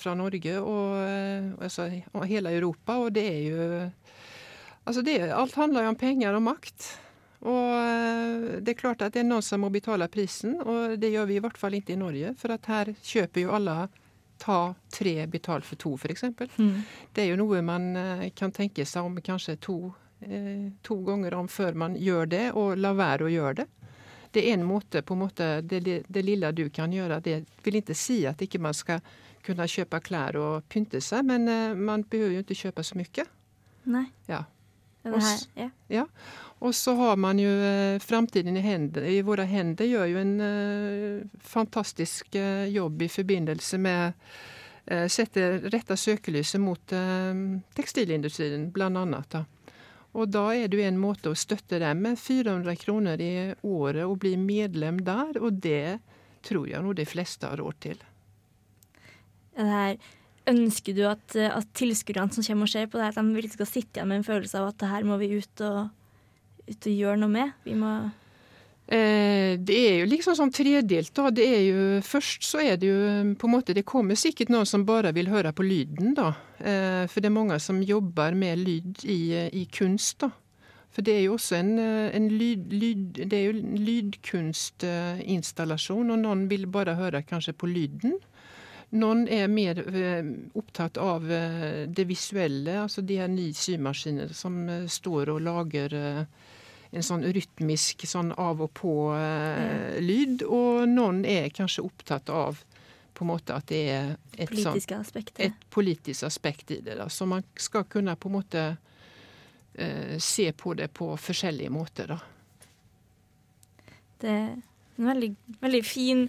fra 0.00 0.14
Norge 0.16 0.54
og, 0.62 0.96
eh, 1.02 1.50
altså, 1.60 1.90
og, 2.14 2.24
hele 2.30 2.54
Europa. 2.56 2.96
Og 3.04 3.12
det 3.14 3.28
er 3.28 3.42
jo 3.50 3.68
Altså, 4.88 5.02
det, 5.04 5.18
alt 5.20 5.52
handler 5.52 5.84
jo 5.84 5.88
om 5.92 5.96
penger 6.00 6.32
og 6.32 6.46
makt. 6.46 6.86
Og 7.44 7.74
eh, 7.76 8.58
det 8.64 8.72
er 8.72 8.78
klart 8.78 9.02
at 9.04 9.12
det 9.12 9.20
er 9.20 9.28
noen 9.28 9.44
som 9.44 9.60
må 9.60 9.68
betale 9.68 10.08
prisen, 10.08 10.56
og 10.64 10.96
det 10.96 11.12
gjør 11.12 11.28
vi 11.28 11.36
i 11.36 11.42
hvert 11.44 11.60
fall 11.60 11.76
ikke 11.76 11.92
i 11.92 12.00
Norge. 12.00 12.32
For 12.40 12.56
at 12.56 12.64
her 12.72 12.94
kjøper 12.96 13.44
jo 13.44 13.52
alle 13.58 13.74
ta 14.38 14.74
tre 14.94 15.26
betalt 15.26 15.66
for 15.66 15.80
to, 15.80 15.94
f.eks. 15.96 16.24
Mm. 16.56 16.82
Det 17.12 17.24
er 17.24 17.32
jo 17.32 17.40
noe 17.40 17.62
man 17.64 17.88
eh, 17.96 18.28
kan 18.36 18.52
tenke 18.54 18.86
seg 18.86 19.08
om 19.08 19.18
kanskje 19.24 19.56
to, 19.64 19.78
eh, 20.20 20.70
to, 20.82 21.00
ganger 21.06 21.34
om 21.38 21.48
før 21.50 21.78
man 21.78 21.96
gjør 21.98 22.30
det, 22.30 22.44
og 22.58 22.78
la 22.78 22.94
være 22.96 23.26
å 23.26 23.32
gjøre 23.32 23.62
det. 23.62 23.68
Det 24.32 24.44
er 24.44 24.58
en 24.58 24.66
måte, 24.68 25.02
på 25.02 25.16
en 25.16 25.22
måte, 25.24 25.46
det, 25.64 25.80
det 26.04 26.22
lille 26.24 26.52
du 26.52 26.66
kan 26.70 26.92
gjøre. 26.92 27.20
Det 27.24 27.40
vil 27.64 27.80
ikke 27.80 27.96
si 27.96 28.20
at 28.28 28.42
ikke 28.44 28.60
man 28.60 28.76
skal 28.76 29.00
kunne 29.46 29.66
kjøpe 29.70 30.00
klær 30.04 30.36
og 30.36 30.68
pynte 30.68 31.00
seg, 31.04 31.24
men 31.26 31.48
eh, 31.48 31.74
man 31.74 32.04
behøver 32.04 32.38
jo 32.38 32.44
ikke 32.44 32.62
kjøpe 32.66 32.84
så 32.84 32.98
mye. 33.00 33.26
Nei. 33.88 34.06
Ja. 34.28 34.44
Her, 35.08 35.42
ja. 35.56 35.70
ja. 35.88 36.04
Og 36.58 36.74
så 36.74 36.94
har 36.98 37.16
man 37.16 37.38
jo 37.38 37.50
eh, 37.50 38.00
framtiden 38.02 38.56
i, 38.58 38.62
i 39.14 39.20
våre 39.22 39.46
hender, 39.46 39.86
gjør 39.86 40.08
jo 40.10 40.22
en 40.22 40.32
uh, 40.42 41.38
fantastisk 41.38 42.34
uh, 42.34 42.66
jobb 42.66 43.04
i 43.06 43.10
forbindelse 43.12 43.78
med 43.78 44.18
uh, 44.90 45.06
Sette 45.06 45.46
retta 45.70 45.94
søkelyset 45.96 46.60
mot 46.60 46.94
tekstilindustrien. 47.76 48.70
Da. 48.74 49.44
Og 50.18 50.30
da 50.32 50.44
er 50.56 50.66
det 50.66 50.80
jo 50.80 50.86
en 50.88 50.98
måte 50.98 51.30
å 51.30 51.38
støtte 51.38 51.78
dem 51.78 52.02
med 52.02 52.18
400 52.18 52.78
kroner 52.80 53.20
i 53.22 53.32
året 53.62 54.06
og 54.06 54.18
bli 54.24 54.34
medlem 54.40 55.02
der, 55.04 55.38
og 55.38 55.60
det 55.62 56.00
tror 56.42 56.66
jeg 56.70 56.82
nå 56.82 56.94
de 56.96 57.06
fleste 57.06 57.46
har 57.46 57.60
råd 57.60 57.82
til. 57.84 58.00
Det 59.58 59.68
her 59.68 59.98
Ønsker 60.48 60.94
du 60.96 61.02
at, 61.04 61.34
at 61.36 61.66
tilskuerne 61.76 62.32
som 62.32 62.40
kommer 62.46 62.64
og 62.64 62.70
ser 62.72 62.86
på 62.88 62.96
det, 62.96 63.10
at 63.10 63.18
de 63.18 63.34
virkelig 63.34 63.58
skal 63.58 63.68
sitte 63.68 63.98
igjen 63.98 64.08
med 64.08 64.22
en 64.22 64.24
følelse 64.24 64.56
av 64.56 64.70
at 64.70 64.78
det 64.80 64.88
her 64.88 65.04
må 65.04 65.18
vi 65.20 65.28
ut 65.36 65.62
og 65.66 65.90
ut 66.68 66.90
og 66.90 67.02
gjøre 67.02 67.20
noe 67.20 67.32
med? 67.32 67.54
Vi 67.64 67.76
må 67.78 67.92
eh, 68.88 69.58
det 69.58 69.76
er 69.76 69.98
jo 70.00 70.06
liksom 70.08 70.34
sånn 70.38 70.52
tredelt. 70.54 71.10
da. 71.16 71.30
Det 71.34 71.46
er 71.46 71.62
jo, 71.66 72.00
først 72.04 72.44
så 72.48 72.58
er 72.64 72.76
det 72.80 72.86
jo 72.88 72.98
på 73.38 73.46
en 73.46 73.52
måte 73.52 73.74
Det 73.76 73.84
kommer 73.88 74.14
sikkert 74.18 74.50
noen 74.52 74.66
som 74.66 74.86
bare 74.88 75.12
vil 75.16 75.28
høre 75.32 75.52
på 75.52 75.62
lyden, 75.66 76.14
da. 76.16 76.28
Eh, 76.58 77.06
for 77.08 77.20
det 77.20 77.26
er 77.30 77.40
mange 77.40 77.58
som 77.60 77.82
jobber 77.82 78.34
med 78.34 78.58
lyd 78.64 79.04
i, 79.04 79.48
i 79.52 79.64
kunst, 79.72 80.18
da. 80.24 80.30
For 80.88 81.02
det 81.04 81.14
er 81.14 81.22
jo 81.28 81.34
også 81.36 81.54
en, 81.58 81.78
en 81.78 82.28
lyd, 82.32 82.72
lyd, 82.72 83.12
det 83.28 83.36
er 83.36 83.44
jo 83.50 83.54
lydkunstinstallasjon, 83.86 86.10
og 86.10 86.18
noen 86.24 86.48
vil 86.50 86.66
bare 86.66 86.94
høre 86.98 87.22
kanskje 87.28 87.52
på 87.54 87.66
lyden. 87.70 88.12
Noen 88.96 89.28
er 89.28 89.48
mer 89.52 89.78
eh, 89.84 90.24
opptatt 90.56 90.96
av 90.98 91.22
det 91.28 92.06
visuelle, 92.08 92.80
altså 92.86 93.00
de 93.04 93.16
her 93.20 93.28
nye 93.28 93.54
symaskinene 93.54 94.34
som 94.34 94.68
står 94.88 95.28
og 95.34 95.40
lager 95.44 95.94
en 96.90 97.04
sånn 97.04 97.26
rytmisk 97.34 98.06
sånn 98.08 98.32
av 98.40 98.62
og 98.64 98.72
på-lyd. 98.78 100.42
Eh, 100.42 100.48
og 100.48 100.88
noen 100.88 101.24
er 101.28 101.50
kanskje 101.54 101.84
opptatt 101.84 102.32
av 102.32 102.62
på 103.18 103.24
en 103.26 103.32
måte 103.32 103.54
at 103.56 103.66
det 103.66 103.80
er 103.90 104.10
et, 104.38 104.52
sånn, 104.54 104.78
aspekt, 105.00 105.40
et 105.42 105.64
politisk 105.74 106.28
aspekt 106.28 106.70
i 106.70 106.80
det. 106.86 106.94
Da. 107.00 107.08
Så 107.10 107.26
man 107.26 107.42
skal 107.58 107.84
kunne 107.90 108.14
på 108.16 108.30
en 108.30 108.36
måte 108.36 108.64
eh, 109.74 110.16
se 110.22 110.52
på 110.54 110.76
det 110.78 110.92
på 110.94 111.10
forskjellige 111.18 111.72
måter, 111.74 112.14
da. 112.14 112.20
Det 114.22 114.30
er 114.30 114.54
en 114.98 115.06
veldig, 115.06 115.28
veldig 115.60 115.80
fin 115.86 116.24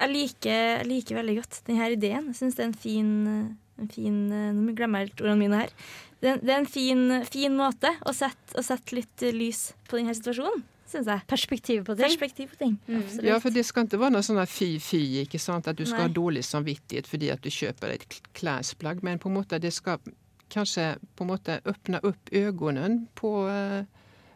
Jeg 0.00 0.10
liker, 0.10 0.56
jeg 0.78 0.86
liker 0.86 1.18
veldig 1.18 1.34
godt 1.36 1.60
denne 1.66 1.90
ideen. 1.94 2.30
Jeg 2.30 2.38
syns 2.38 2.56
det 2.58 2.62
er 2.64 2.68
en 2.68 2.80
fin, 2.86 3.12
en 3.78 3.88
fin 3.92 4.16
eh, 4.32 4.52
Nå 4.56 4.74
glemmer 4.78 5.00
jeg 5.04 5.10
helt 5.12 5.22
ordene 5.24 5.38
mine 5.42 5.60
her. 5.62 5.70
Det 6.20 6.32
er, 6.32 6.40
det 6.42 6.50
er 6.50 6.58
en 6.64 6.66
fin, 6.66 7.04
fin 7.30 7.54
måte 7.54 7.92
å 8.06 8.12
sette, 8.16 8.56
å 8.58 8.62
sette 8.66 8.96
litt 8.98 9.22
lys 9.36 9.68
på 9.88 10.00
denne 10.00 10.14
situasjonen, 10.18 10.64
Synes 10.88 11.04
jeg. 11.12 11.20
Perspektiv 11.28 11.82
på 11.84 11.92
ting. 11.98 12.06
Perspektiv 12.08 12.48
på 12.54 12.56
ting. 12.62 12.76
Mm. 12.88 13.02
Ja, 13.26 13.34
for 13.44 13.52
det 13.52 13.66
skal 13.68 13.84
ikke 13.84 13.98
være 14.00 14.14
noe 14.14 14.24
sånn 14.24 14.40
fy-fy, 14.48 15.02
ikke 15.26 15.36
sant? 15.38 15.68
at 15.68 15.76
du 15.76 15.84
skal 15.84 16.06
Nei. 16.06 16.06
ha 16.08 16.14
dårlig 16.16 16.42
samvittighet 16.48 17.06
fordi 17.10 17.28
at 17.34 17.42
du 17.44 17.50
kjøper 17.52 17.92
et 17.92 18.06
klesplagg, 18.32 19.02
men 19.04 19.20
på 19.20 19.28
en 19.28 19.36
måte 19.36 19.58
det 19.60 19.74
skal 19.76 20.00
kanskje 20.48 20.94
på 21.14 21.26
en 21.26 21.30
måte 21.34 21.58
åpne 21.68 22.00
opp 22.08 22.32
øynene 22.32 23.02
på 23.20 23.34
eh, 23.52 23.84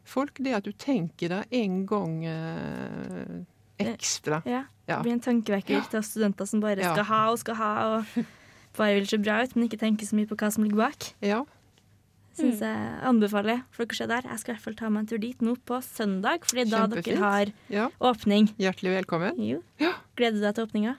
folk. 0.04 0.36
Det 0.44 0.52
at 0.58 0.68
du 0.68 0.76
tenker 0.76 1.32
deg 1.32 1.56
en 1.62 1.80
gang 1.88 2.18
eh, 2.28 3.40
ekstra. 3.80 4.42
Ja, 4.44 4.66
Ja. 4.82 4.96
Det 4.98 5.04
blir 5.06 5.12
en 5.14 5.20
tankevekker 5.24 5.84
til 5.88 6.02
studenter 6.04 6.44
som 6.44 6.60
bare 6.60 6.82
Ja. 6.82 6.92
skal 6.92 7.04
ha 7.08 7.20
og 7.30 7.38
skal 7.38 7.54
ha, 7.54 7.72
og 7.96 8.24
bare 8.78 9.00
vil 9.00 9.08
se 9.10 9.18
bra 9.20 9.42
ut, 9.42 9.56
men 9.56 9.68
ikke 9.68 9.80
tenke 9.80 10.06
så 10.08 10.16
mye 10.16 10.28
på 10.30 10.38
hva 10.38 10.50
som 10.54 10.64
ligger 10.64 10.80
bak. 10.84 11.12
Ja. 11.24 11.42
Synes 12.32 12.62
jeg 12.64 12.92
anbefaler 13.04 13.60
folk 13.76 13.92
å 13.92 13.98
se 13.98 14.06
der. 14.08 14.24
Jeg 14.24 14.40
skal 14.40 14.54
i 14.54 14.56
hvert 14.56 14.64
fall 14.64 14.76
ta 14.78 14.88
meg 14.88 15.04
en 15.04 15.08
tur 15.10 15.20
dit 15.20 15.42
nå 15.44 15.52
på 15.68 15.80
søndag, 15.84 16.46
fordi 16.48 16.64
da 16.70 16.86
Kjempefint. 16.86 17.10
dere 17.10 17.20
har 17.20 17.52
ja. 17.72 17.88
åpning. 18.00 18.48
Hjertelig 18.62 18.94
velkommen. 18.94 19.40
Jo. 19.44 19.60
Ja. 19.82 19.92
Gleder 20.16 20.40
du 20.40 20.46
deg 20.46 20.56
til 20.56 20.70
åpninga? 20.70 20.94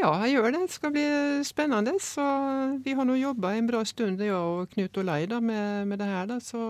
Ja, 0.00 0.10
jeg 0.24 0.34
gjør 0.34 0.50
det. 0.50 0.64
Det 0.64 0.74
skal 0.74 0.92
bli 0.96 1.06
spennende. 1.46 1.94
Så 2.02 2.24
vi 2.82 2.96
har 2.98 3.06
nå 3.06 3.14
jobba 3.20 3.54
en 3.54 3.70
bra 3.70 3.84
stund, 3.86 4.18
jeg 4.18 4.34
og 4.34 4.74
Knut 4.74 4.98
og 4.98 5.06
Lei, 5.06 5.22
da, 5.30 5.38
med, 5.38 5.86
med 5.86 6.02
det 6.02 6.10
her. 6.10 6.26
Da. 6.32 6.40
Så 6.42 6.64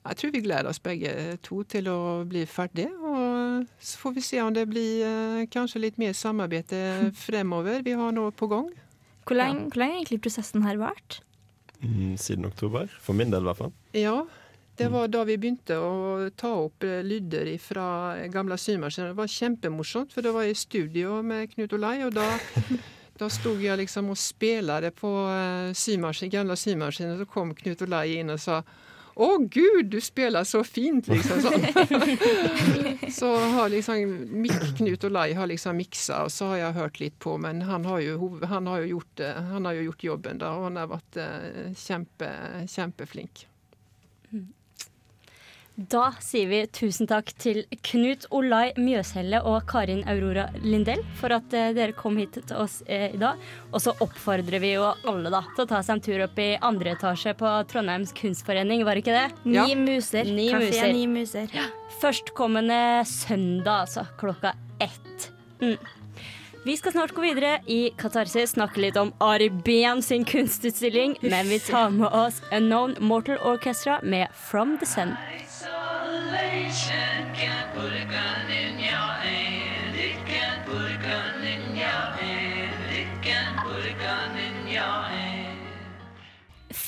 jeg 0.00 0.16
tror 0.16 0.34
vi 0.34 0.42
gleder 0.48 0.72
oss 0.72 0.82
begge 0.82 1.14
to 1.46 1.62
til 1.70 1.86
å 1.92 2.00
bli 2.26 2.42
ferdig. 2.50 2.88
Og 2.98 3.70
så 3.78 4.02
får 4.02 4.18
vi 4.18 4.28
se 4.32 4.42
om 4.42 4.54
det 4.56 4.66
blir 4.70 5.06
eh, 5.06 5.48
kanskje 5.52 5.86
litt 5.86 6.00
mer 6.00 6.16
samarbeid 6.16 6.74
fremover. 7.14 7.84
Vi 7.86 7.94
har 7.94 8.16
noe 8.16 8.34
på 8.34 8.50
gang. 8.50 8.72
Hvor 9.26 9.38
lenge, 9.38 9.68
hvor 9.68 9.82
lenge 9.82 9.96
har 9.96 10.02
egentlig 10.02 10.20
prosessen 10.24 10.64
her 10.66 10.78
vart? 10.80 11.20
Mm, 11.80 12.16
siden 12.20 12.48
oktober. 12.48 12.90
For 13.00 13.16
min 13.16 13.32
del, 13.32 13.44
i 13.44 13.50
hvert 13.50 13.60
fall. 13.60 13.74
Ja, 13.96 14.16
det 14.80 14.88
var 14.92 15.10
da 15.12 15.24
vi 15.28 15.36
begynte 15.40 15.76
å 15.76 16.28
ta 16.40 16.52
opp 16.62 16.84
eh, 16.88 17.02
lyder 17.04 17.50
fra 17.60 17.86
gamle 18.32 18.56
symaskiner. 18.60 19.12
Det 19.12 19.20
var 19.20 19.34
kjempemorsomt, 19.34 20.14
for 20.14 20.24
det 20.24 20.32
var 20.36 20.48
i 20.48 20.56
studio 20.56 21.20
med 21.26 21.52
Knut 21.52 21.76
Olai, 21.76 21.98
og 22.06 22.16
da 22.16 22.26
Da 23.20 23.26
stod 23.28 23.58
jeg 23.60 23.76
liksom 23.76 24.14
og 24.14 24.16
spilte 24.16 24.88
på 24.96 25.08
eh, 25.28 25.74
symaskin, 25.76 26.30
gamle 26.32 26.54
symaskiner, 26.56 27.18
så 27.20 27.26
kom 27.28 27.50
Knut 27.52 27.82
Olai 27.84 28.14
inn 28.16 28.32
og 28.32 28.40
sa 28.40 28.62
å 29.14 29.28
gud, 29.38 29.90
du 29.90 29.98
spiller 30.00 30.44
så 30.48 30.62
fint, 30.64 31.08
liksom 31.10 31.42
sånn. 31.44 31.66
så 33.18 33.32
har 33.56 33.72
liksom 33.72 34.16
Mik 34.42 34.76
Knut 34.78 35.06
og 35.08 35.14
Lei 35.14 35.28
har 35.36 35.50
liksom 35.50 35.78
miksa, 35.80 36.24
og 36.26 36.34
så 36.34 36.52
har 36.52 36.62
jeg 36.62 36.78
hørt 36.78 37.00
litt 37.02 37.18
på, 37.22 37.36
men 37.42 37.62
han 37.66 37.86
har 37.88 38.00
jo, 38.04 38.32
han 38.44 38.70
har 38.70 38.84
jo, 38.84 38.96
gjort, 38.96 39.24
han 39.50 39.68
har 39.68 39.78
jo 39.78 39.86
gjort 39.90 40.08
jobben, 40.12 40.42
da, 40.42 40.54
og 40.56 40.70
han 40.70 40.80
har 40.80 40.90
vært 40.94 41.20
eh, 41.20 41.70
kjempe, 41.76 42.30
kjempeflink. 42.70 43.46
Da 45.88 46.10
sier 46.20 46.48
vi 46.50 46.58
tusen 46.76 47.06
takk 47.08 47.30
til 47.40 47.62
Knut 47.86 48.26
Olai 48.36 48.74
Mjøshelle 48.76 49.38
og 49.48 49.62
Karin 49.70 50.02
Aurora 50.10 50.48
Lindell 50.60 51.00
for 51.16 51.32
at 51.32 51.54
eh, 51.56 51.70
dere 51.76 51.94
kom 51.96 52.18
hit 52.20 52.34
til 52.36 52.56
oss 52.60 52.82
eh, 52.84 53.06
i 53.14 53.20
dag. 53.20 53.40
Og 53.72 53.80
så 53.80 53.94
oppfordrer 54.04 54.60
vi 54.60 54.74
jo 54.74 54.90
alle 55.08 55.32
da 55.32 55.40
til 55.54 55.64
å 55.64 55.68
ta 55.70 55.80
seg 55.86 55.94
en 55.96 56.02
tur 56.04 56.24
opp 56.26 56.36
i 56.42 56.50
andre 56.60 56.92
etasje 56.98 57.32
på 57.38 57.52
Trondheims 57.70 58.12
kunstforening, 58.18 58.84
var 58.84 58.98
det 58.98 59.06
ikke 59.06 59.16
det? 59.16 59.46
Ni 59.46 59.56
Ja. 59.56 59.64
muser. 59.78 60.28
Ni 60.28 60.50
Kafé 60.52 60.66
muser. 60.66 60.92
Ni 60.92 61.06
muser. 61.06 61.56
Førstkommende 62.02 62.82
søndag, 63.08 63.86
altså 63.86 64.04
klokka 64.20 64.52
ett. 64.84 65.30
Mm. 65.62 65.78
Vi 66.66 66.74
skal 66.76 66.92
snart 66.92 67.14
gå 67.16 67.22
videre 67.24 67.54
i 67.72 67.86
Katarsis, 67.96 68.52
snakke 68.52 68.82
litt 68.84 68.98
om 69.00 69.14
Ari 69.24 69.48
Behn 69.48 70.02
sin 70.04 70.26
kunstutstilling, 70.28 71.16
men 71.24 71.48
vi 71.48 71.56
tar 71.64 71.88
med 71.94 72.12
oss 72.12 72.42
Unknown 72.52 72.98
Mortal 73.00 73.38
Orchestra 73.40 73.96
med 74.04 74.28
From 74.36 74.76
the 74.76 74.84
Sun. 74.84 75.16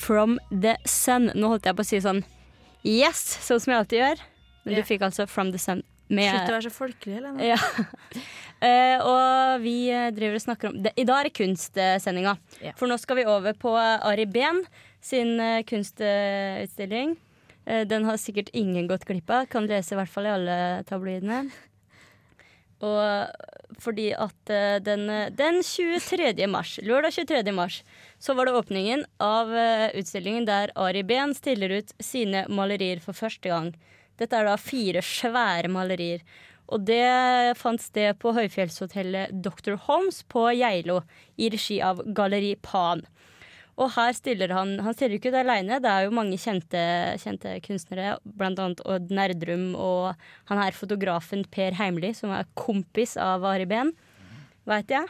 From 0.02 0.38
the 0.50 0.76
Sun. 0.86 1.30
Nå 1.34 1.50
holdt 1.54 1.66
jeg 1.66 1.78
på 1.78 1.84
å 1.84 1.88
si 1.88 2.00
sånn 2.02 2.22
Yes, 2.82 3.20
sånn 3.46 3.60
som 3.62 3.72
jeg 3.72 3.82
alltid 3.82 4.00
gjør. 4.00 4.22
Men 4.62 4.78
du 4.78 4.86
fikk 4.86 5.02
altså 5.06 5.26
From 5.30 5.50
the 5.54 5.60
Sun. 5.62 5.82
Med, 6.12 6.28
Slutt 6.28 6.50
å 6.50 6.56
være 6.56 6.66
så 6.66 6.72
folkelig, 6.74 7.14
Helene. 7.16 7.46
ja. 7.46 7.58
uh, 8.60 8.98
og 9.10 9.62
vi 9.62 9.76
driver 10.12 10.36
og 10.36 10.44
snakker 10.44 10.70
om 10.70 10.80
det. 10.84 10.92
I 11.00 11.06
dag 11.08 11.22
er 11.22 11.30
det 11.30 11.36
kunstsendinga. 11.38 12.34
Yeah. 12.60 12.74
For 12.76 12.90
nå 12.90 12.98
skal 13.00 13.22
vi 13.22 13.28
over 13.30 13.56
på 13.56 13.72
Ari 13.78 14.26
Behn 14.28 14.60
sin 15.02 15.38
eh, 15.40 15.62
kunstutstilling. 15.66 17.16
Eh, 17.66 17.86
den 17.86 18.04
har 18.04 18.18
sikkert 18.18 18.50
ingen 18.52 18.88
gått 18.90 19.06
glipp 19.06 19.30
av. 19.30 19.46
Kan 19.46 19.68
lese 19.70 19.94
i 19.94 20.00
hvert 20.00 20.10
fall 20.10 20.26
i 20.26 20.34
alle 20.34 20.58
tabloidene. 20.88 21.44
Og 22.82 23.78
fordi 23.82 24.08
at 24.18 24.50
eh, 24.50 24.78
den, 24.82 25.06
eh, 25.10 25.30
den 25.30 25.62
23. 25.62 26.34
mars, 26.50 26.76
lørdag 26.82 27.14
23. 27.14 27.54
mars, 27.54 27.82
så 28.18 28.34
var 28.34 28.46
det 28.46 28.56
åpningen 28.58 29.04
av 29.22 29.50
utstillingen 29.98 30.46
der 30.46 30.74
Ari 30.78 31.02
Behn 31.06 31.34
stiller 31.34 31.78
ut 31.78 31.94
sine 32.02 32.44
malerier 32.50 33.02
for 33.02 33.14
første 33.18 33.50
gang. 33.50 33.72
Dette 34.18 34.38
er 34.38 34.46
da 34.46 34.58
fire 34.60 35.02
svære 35.02 35.70
malerier. 35.72 36.22
Og 36.72 36.84
det 36.86 37.58
fant 37.58 37.82
sted 37.82 38.16
på 38.22 38.32
høyfjellshotellet 38.36 39.34
Dr. 39.44 39.74
Holmes 39.88 40.22
på 40.30 40.46
Geilo 40.56 41.02
i 41.36 41.50
regi 41.52 41.80
av 41.84 42.00
Galleri 42.14 42.54
Pan. 42.62 43.02
Og 43.82 43.90
her 43.96 44.14
stiller 44.14 44.52
han 44.54 44.76
Han 44.84 44.94
stiller 44.94 45.18
ikke 45.18 45.32
ut 45.32 45.40
aleine, 45.40 45.80
det 45.82 45.90
er 45.90 46.06
jo 46.06 46.14
mange 46.14 46.38
kjente, 46.38 46.82
kjente 47.22 47.56
kunstnere, 47.64 48.16
blant 48.38 48.60
annet 48.62 48.82
Odd 48.86 49.10
Nerdrum 49.14 49.72
og 49.74 50.12
han 50.50 50.60
her 50.62 50.76
fotografen 50.76 51.44
Per 51.50 51.74
Heimly, 51.78 52.12
som 52.14 52.30
er 52.34 52.48
kompis 52.58 53.16
av 53.20 53.44
Ari 53.48 53.66
Behn. 53.70 53.92
Veit 54.68 54.92
jeg. 54.94 55.08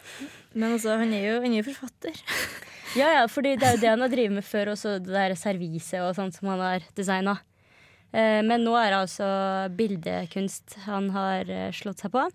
Men 0.56 0.78
altså, 0.78 0.96
han 0.96 1.12
er 1.12 1.26
jo, 1.26 1.40
han 1.44 1.52
er 1.52 1.60
jo 1.60 1.70
forfatter. 1.72 2.22
Ja, 2.92 3.06
ja, 3.08 3.20
fordi 3.24 3.54
det 3.56 3.64
er 3.64 3.76
jo 3.78 3.80
det 3.80 3.88
han 3.88 4.02
har 4.04 4.10
drevet 4.12 4.34
med 4.36 4.44
før, 4.44 4.74
også 4.74 4.98
det 5.00 5.14
der 5.14 5.32
serviset 5.40 6.02
og 6.04 6.10
sånt 6.12 6.36
som 6.36 6.50
han 6.50 6.60
har 6.60 6.82
designa. 6.92 7.38
Eh, 8.12 8.42
men 8.44 8.66
nå 8.66 8.74
er 8.76 8.90
det 8.92 8.98
altså 8.98 9.28
bildekunst 9.78 10.76
han 10.84 11.08
har 11.14 11.48
eh, 11.48 11.70
slått 11.72 12.04
seg 12.04 12.12
på. 12.12 12.26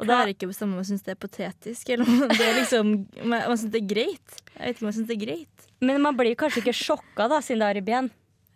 Og 0.00 0.08
da 0.08 0.18
er 0.18 0.28
det 0.28 0.36
ikke 0.36 0.48
bestemt 0.48 0.72
om 0.72 0.78
man 0.80 0.86
syns 0.88 1.04
det 1.04 1.12
er 1.12 1.20
potetisk, 1.20 1.90
eller 1.92 2.08
om 2.08 2.22
det 2.32 2.44
er 2.46 2.54
liksom 2.56 2.92
man, 3.28 3.42
om 3.44 3.56
synes 3.58 3.74
det 3.74 3.82
er 3.82 3.90
greit. 3.90 4.38
Jeg 4.54 4.62
vet 4.62 4.76
ikke 4.76 4.84
om 4.84 4.88
man 4.88 4.96
syns 4.96 5.10
det 5.10 5.16
er 5.16 5.24
greit. 5.26 5.66
Men 5.84 6.04
man 6.04 6.16
blir 6.18 6.38
kanskje 6.38 6.62
ikke 6.62 6.76
sjokka, 6.78 7.26
da, 7.28 7.40
siden 7.44 7.60
det 7.64 7.68
er 7.68 7.80
i 7.80 7.84
ben. 7.84 8.08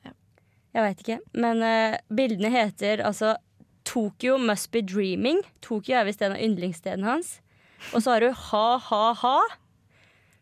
Ja. 0.06 0.14
Jeg 0.78 0.86
veit 0.86 1.02
ikke. 1.04 1.18
Men 1.36 1.60
uh, 1.66 1.98
bildene 2.16 2.52
heter 2.54 3.04
altså 3.04 3.34
Tokyo 3.86 4.38
Must 4.40 4.70
Be 4.72 4.82
Dreaming. 4.82 5.42
Tokyo 5.64 6.00
er 6.00 6.08
visst 6.08 6.24
en 6.24 6.34
av 6.36 6.42
yndlingsstedene 6.42 7.06
hans. 7.06 7.36
Og 7.92 8.00
så 8.00 8.16
har 8.16 8.24
du 8.24 8.32
Ha 8.48 8.66
Ha 8.88 9.04
Ha. 9.20 9.38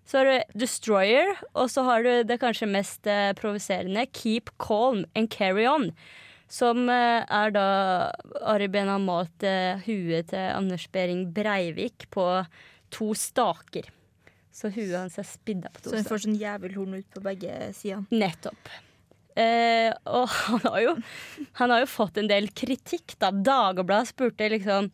Så 0.05 0.21
har 0.21 0.29
du 0.29 0.59
Destroyer, 0.61 1.31
og 1.57 1.71
så 1.73 1.83
har 1.87 2.05
du 2.05 2.11
det 2.29 2.37
kanskje 2.43 2.69
mest 2.69 3.09
uh, 3.09 3.33
provoserende 3.39 4.05
Keep 4.13 4.53
Calm 4.61 5.07
and 5.17 5.33
Carry 5.33 5.65
On. 5.67 5.91
Som 6.55 6.87
eh, 6.93 7.25
er 7.25 7.55
da 7.55 7.67
Ari 8.47 8.69
Behn 8.71 8.93
har 8.93 9.03
malt 9.03 9.43
eh, 9.47 9.83
huet 9.89 10.31
til 10.31 10.47
Anders 10.53 10.87
Behring 10.95 11.27
Breivik 11.35 12.07
på 12.15 12.29
to 12.95 13.11
staker. 13.19 13.91
Så 14.55 14.71
huet 14.71 14.95
hans 14.95 15.19
er 15.19 15.27
spidda 15.27 15.73
på 15.73 15.81
to 15.81 15.89
staker. 15.89 15.97
Så 15.97 16.03
han 16.03 16.11
får 16.13 16.27
sånn 16.29 16.39
jævelhorn 16.39 16.99
ut 17.01 17.09
på 17.11 17.23
begge 17.25 17.73
sidene. 17.75 18.07
Nettopp. 18.15 18.71
Eh, 19.35 19.91
og 20.07 20.29
han 20.47 20.63
har, 20.69 20.79
jo, 20.85 20.93
han 21.59 21.75
har 21.75 21.83
jo 21.83 21.91
fått 21.91 22.23
en 22.23 22.31
del 22.31 22.47
kritikk, 22.55 23.17
da. 23.19 23.33
Dagbladet 23.35 24.15
spurte 24.15 24.53
liksom 24.55 24.93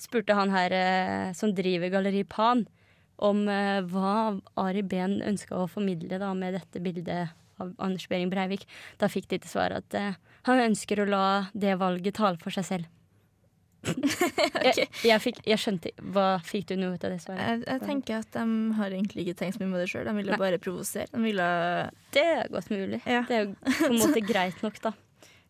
Spurte 0.00 0.32
han 0.32 0.48
her 0.48 0.72
eh, 0.72 1.32
som 1.36 1.50
driver 1.52 1.90
Galleri 1.92 2.22
Pan, 2.24 2.62
om 3.20 3.42
eh, 3.52 3.82
hva 3.84 4.38
Ari 4.62 4.80
Behn 4.80 5.18
ønska 5.28 5.58
å 5.58 5.66
formidle 5.68 6.16
da 6.22 6.30
med 6.32 6.54
dette 6.56 6.80
bildet 6.80 7.34
av 7.60 7.74
Anders 7.76 8.06
Behring 8.08 8.30
Breivik. 8.32 8.64
Da 8.96 9.10
fikk 9.12 9.28
de 9.28 9.42
til 9.42 9.52
svar 9.52 9.74
at 9.76 9.98
eh, 9.98 10.16
han 10.48 10.64
ønsker 10.70 11.02
å 11.02 11.08
la 11.10 11.26
det 11.52 11.76
valget 11.80 12.16
tale 12.20 12.40
for 12.40 12.54
seg 12.54 12.66
selv. 12.68 12.88
jeg, 14.66 14.88
jeg, 15.08 15.16
fikk, 15.24 15.38
jeg 15.48 15.56
skjønte 15.56 15.90
Hva 16.12 16.34
Fikk 16.44 16.66
du 16.68 16.74
noe 16.76 16.98
ut 16.98 17.04
av 17.06 17.14
det 17.14 17.22
svaret? 17.22 17.40
Jeg, 17.40 17.60
jeg 17.64 17.80
tenker 17.88 18.18
at 18.18 18.34
de 18.34 18.74
har 18.76 18.92
egentlig 18.92 19.24
ikke 19.24 19.38
tenkt 19.38 19.56
så 19.56 19.62
mye 19.62 19.70
med 19.70 19.80
det 19.80 19.86
sjøl. 19.88 20.04
De 20.04 20.12
ville 20.18 20.34
Nei. 20.34 20.40
bare 20.42 20.58
provosere. 20.60 21.08
De 21.14 21.20
ville 21.24 21.46
Det 22.12 22.24
er 22.34 22.50
godt 22.52 22.68
mulig. 22.72 23.00
Ja. 23.08 23.22
Det 23.28 23.38
er 23.38 23.46
jo 23.46 23.54
på 23.78 23.88
en 23.88 24.02
måte 24.02 24.24
greit 24.32 24.60
nok, 24.66 24.76
da. 24.84 24.92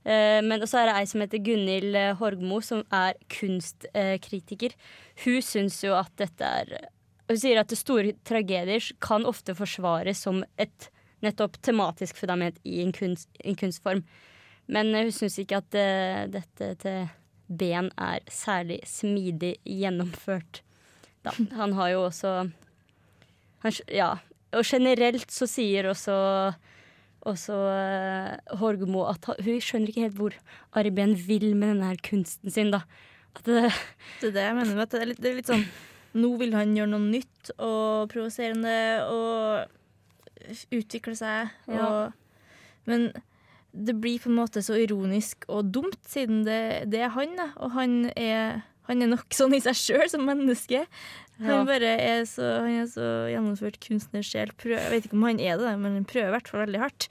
Uh, 0.00 0.38
men 0.46 0.62
så 0.64 0.80
er 0.80 0.88
det 0.88 0.94
ei 1.00 1.08
som 1.10 1.20
heter 1.20 1.42
Gunhild 1.44 1.98
eh, 1.98 2.14
Horgmo, 2.16 2.62
som 2.64 2.86
er 2.94 3.18
kunstkritiker. 3.34 4.78
Hun 5.26 5.42
syns 5.44 5.82
jo 5.84 5.92
at 5.98 6.14
dette 6.20 6.54
er 6.62 6.72
Hun 7.28 7.42
sier 7.42 7.60
at 7.60 7.74
store 7.76 8.14
tragedier 8.26 8.86
kan 9.02 9.26
ofte 9.28 9.58
forsvares 9.58 10.22
som 10.24 10.40
et 10.58 10.88
nettopp 11.20 11.58
tematisk 11.60 12.16
fundament 12.16 12.56
i 12.64 12.80
en, 12.84 12.94
kunst, 12.96 13.28
en 13.44 13.58
kunstform. 13.58 14.00
Men 14.70 14.94
eh, 14.94 15.06
hun 15.08 15.14
syns 15.14 15.38
ikke 15.42 15.60
at 15.60 15.78
eh, 15.78 16.24
dette 16.30 16.72
til 16.82 17.08
ben 17.50 17.90
er 17.98 18.22
særlig 18.30 18.78
smidig 18.86 19.56
gjennomført. 19.66 20.62
Da. 21.26 21.34
Han 21.58 21.74
har 21.78 21.94
jo 21.96 22.04
også 22.06 22.34
han, 23.64 23.80
Ja. 23.90 24.16
Og 24.50 24.64
generelt 24.66 25.30
så 25.30 25.46
sier 25.46 25.86
også 25.86 26.14
også 27.28 27.54
uh, 27.54 28.56
Horgmo 28.58 29.04
at 29.10 29.26
hun 29.44 29.60
skjønner 29.62 29.92
ikke 29.92 30.06
helt 30.06 30.18
hvor 30.18 30.36
Ari 30.78 30.90
Behn 30.94 31.12
vil 31.26 31.52
med 31.54 31.74
denne 31.74 31.90
her 31.90 32.00
kunsten 32.02 32.50
sin. 32.50 32.72
da. 32.72 32.80
At 33.36 33.44
det, 33.46 33.72
Det 34.20 34.32
det 34.34 34.46
mener. 34.56 34.86
Det 34.86 35.00
er 35.00 35.10
litt, 35.10 35.20
det 35.20 35.30
er 35.30 35.38
litt 35.38 35.50
sånn 35.50 35.66
Nå 36.18 36.32
vil 36.40 36.56
han 36.56 36.72
gjøre 36.74 36.90
noe 36.90 37.06
nytt 37.06 37.52
og 37.62 38.08
provoserende 38.10 38.72
og 39.06 40.64
utvikle 40.74 41.14
seg. 41.14 41.52
Ja. 41.70 41.84
Og, 41.86 42.48
men 42.90 43.12
det 43.72 43.94
blir 44.02 44.18
på 44.22 44.30
en 44.30 44.38
måte 44.40 44.62
så 44.66 44.74
ironisk 44.80 45.44
og 45.48 45.70
dumt, 45.74 45.98
siden 46.08 46.44
det, 46.46 46.60
det 46.90 47.04
er 47.06 47.12
han. 47.14 47.36
Da. 47.38 47.48
Og 47.62 47.72
han 47.76 47.98
er, 48.18 48.62
han 48.88 49.02
er 49.04 49.12
nok 49.12 49.30
sånn 49.36 49.54
i 49.54 49.60
seg 49.62 49.78
sjøl 49.78 50.06
som 50.10 50.24
menneske. 50.26 50.84
Han 51.40 51.64
bare 51.68 51.94
er 52.04 52.26
så, 52.28 52.44
han 52.66 52.82
er 52.82 52.88
så 52.90 53.06
gjennomført 53.32 53.78
kunstnersjel. 53.80 54.50
Jeg 54.66 54.90
vet 54.92 55.06
ikke 55.08 55.16
om 55.16 55.24
han 55.24 55.40
er 55.40 55.56
det, 55.56 55.70
men 55.80 55.94
han 55.96 56.04
prøver 56.08 56.28
i 56.28 56.34
hvert 56.34 56.50
fall 56.52 56.64
veldig 56.66 56.82
hardt. 56.82 57.06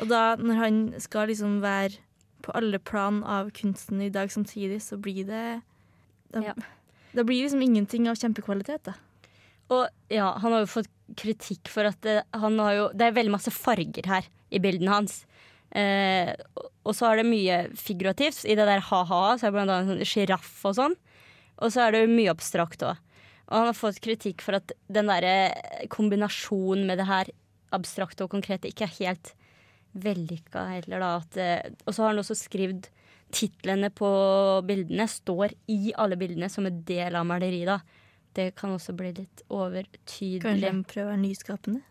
Og 0.00 0.08
da, 0.08 0.22
når 0.40 0.60
han 0.62 0.78
skal 1.04 1.28
liksom 1.28 1.58
være 1.64 1.98
på 2.44 2.54
alle 2.56 2.80
plan 2.80 3.22
av 3.28 3.50
kunsten 3.56 4.00
i 4.04 4.08
dag 4.12 4.32
samtidig, 4.32 4.80
så 4.84 4.96
blir 5.00 5.26
det 5.28 5.44
da, 6.32 6.40
Ja. 6.46 6.54
da 7.12 7.24
blir 7.24 7.44
liksom 7.44 7.60
ingenting 7.64 8.08
av 8.08 8.16
kjempekvalitet, 8.20 8.88
da. 8.88 8.96
Og 9.72 9.88
ja, 10.12 10.30
han 10.40 10.52
har 10.52 10.64
jo 10.64 10.72
fått 10.78 10.90
kritikk 11.16 11.68
for 11.72 11.88
at 11.88 12.00
det, 12.04 12.18
han 12.36 12.58
har 12.60 12.74
jo, 12.76 12.88
det 12.96 13.06
er 13.10 13.16
veldig 13.16 13.32
masse 13.36 13.52
farger 13.52 14.08
her 14.08 14.26
i 14.52 14.60
bildene 14.64 14.92
hans. 14.92 15.22
Eh, 15.72 16.34
og- 16.84 16.94
så 16.94 17.10
er 17.12 17.16
det 17.22 17.26
mye 17.26 17.56
figurativt. 17.74 18.44
I 18.44 18.54
det 18.54 18.66
der 18.66 18.80
ha-ha 18.80 19.36
så 19.36 19.46
er 19.46 19.50
det 19.50 19.52
blant 19.52 19.70
annet 19.70 19.88
sånn 19.90 20.04
sjiraff 20.06 20.64
og 20.64 20.74
sånn. 20.76 20.94
Og 21.58 21.70
så 21.72 21.86
er 21.88 21.92
det 21.92 22.08
mye 22.10 22.30
abstrakt 22.30 22.82
òg. 22.82 22.96
Og 23.48 23.56
han 23.58 23.66
har 23.66 23.74
fått 23.74 24.00
kritikk 24.00 24.40
for 24.40 24.54
at 24.54 24.72
den 24.90 25.06
derre 25.06 25.52
kombinasjonen 25.88 26.86
med 26.86 26.98
det 26.98 27.06
her 27.06 27.26
abstrakte 27.72 28.22
og 28.24 28.30
konkrete 28.30 28.70
ikke 28.70 28.82
er 28.86 28.98
helt 29.04 29.34
vellykka 29.94 30.66
heller, 30.82 30.98
da. 31.00 31.40
Eh, 31.40 31.70
og 31.86 31.94
så 31.94 32.02
har 32.02 32.08
han 32.14 32.18
også 32.22 32.36
skrevet 32.38 32.88
titlene 33.34 33.90
på 33.90 34.08
bildene 34.66 35.06
står 35.10 35.54
i 35.68 35.92
alle 35.96 36.16
bildene 36.16 36.50
som 36.50 36.66
en 36.66 36.82
del 36.86 37.14
av 37.14 37.26
maleriet. 37.26 37.66
da. 37.66 37.80
Det 38.34 38.54
kan 38.56 38.70
også 38.70 38.94
bli 38.96 39.12
litt 39.12 39.42
overtydelig. 39.50 40.42
Kanskje 40.42 40.70
de 40.72 40.84
prøver 40.84 41.06
å 41.06 41.12
være 41.14 41.22
nyskapende? 41.22 41.82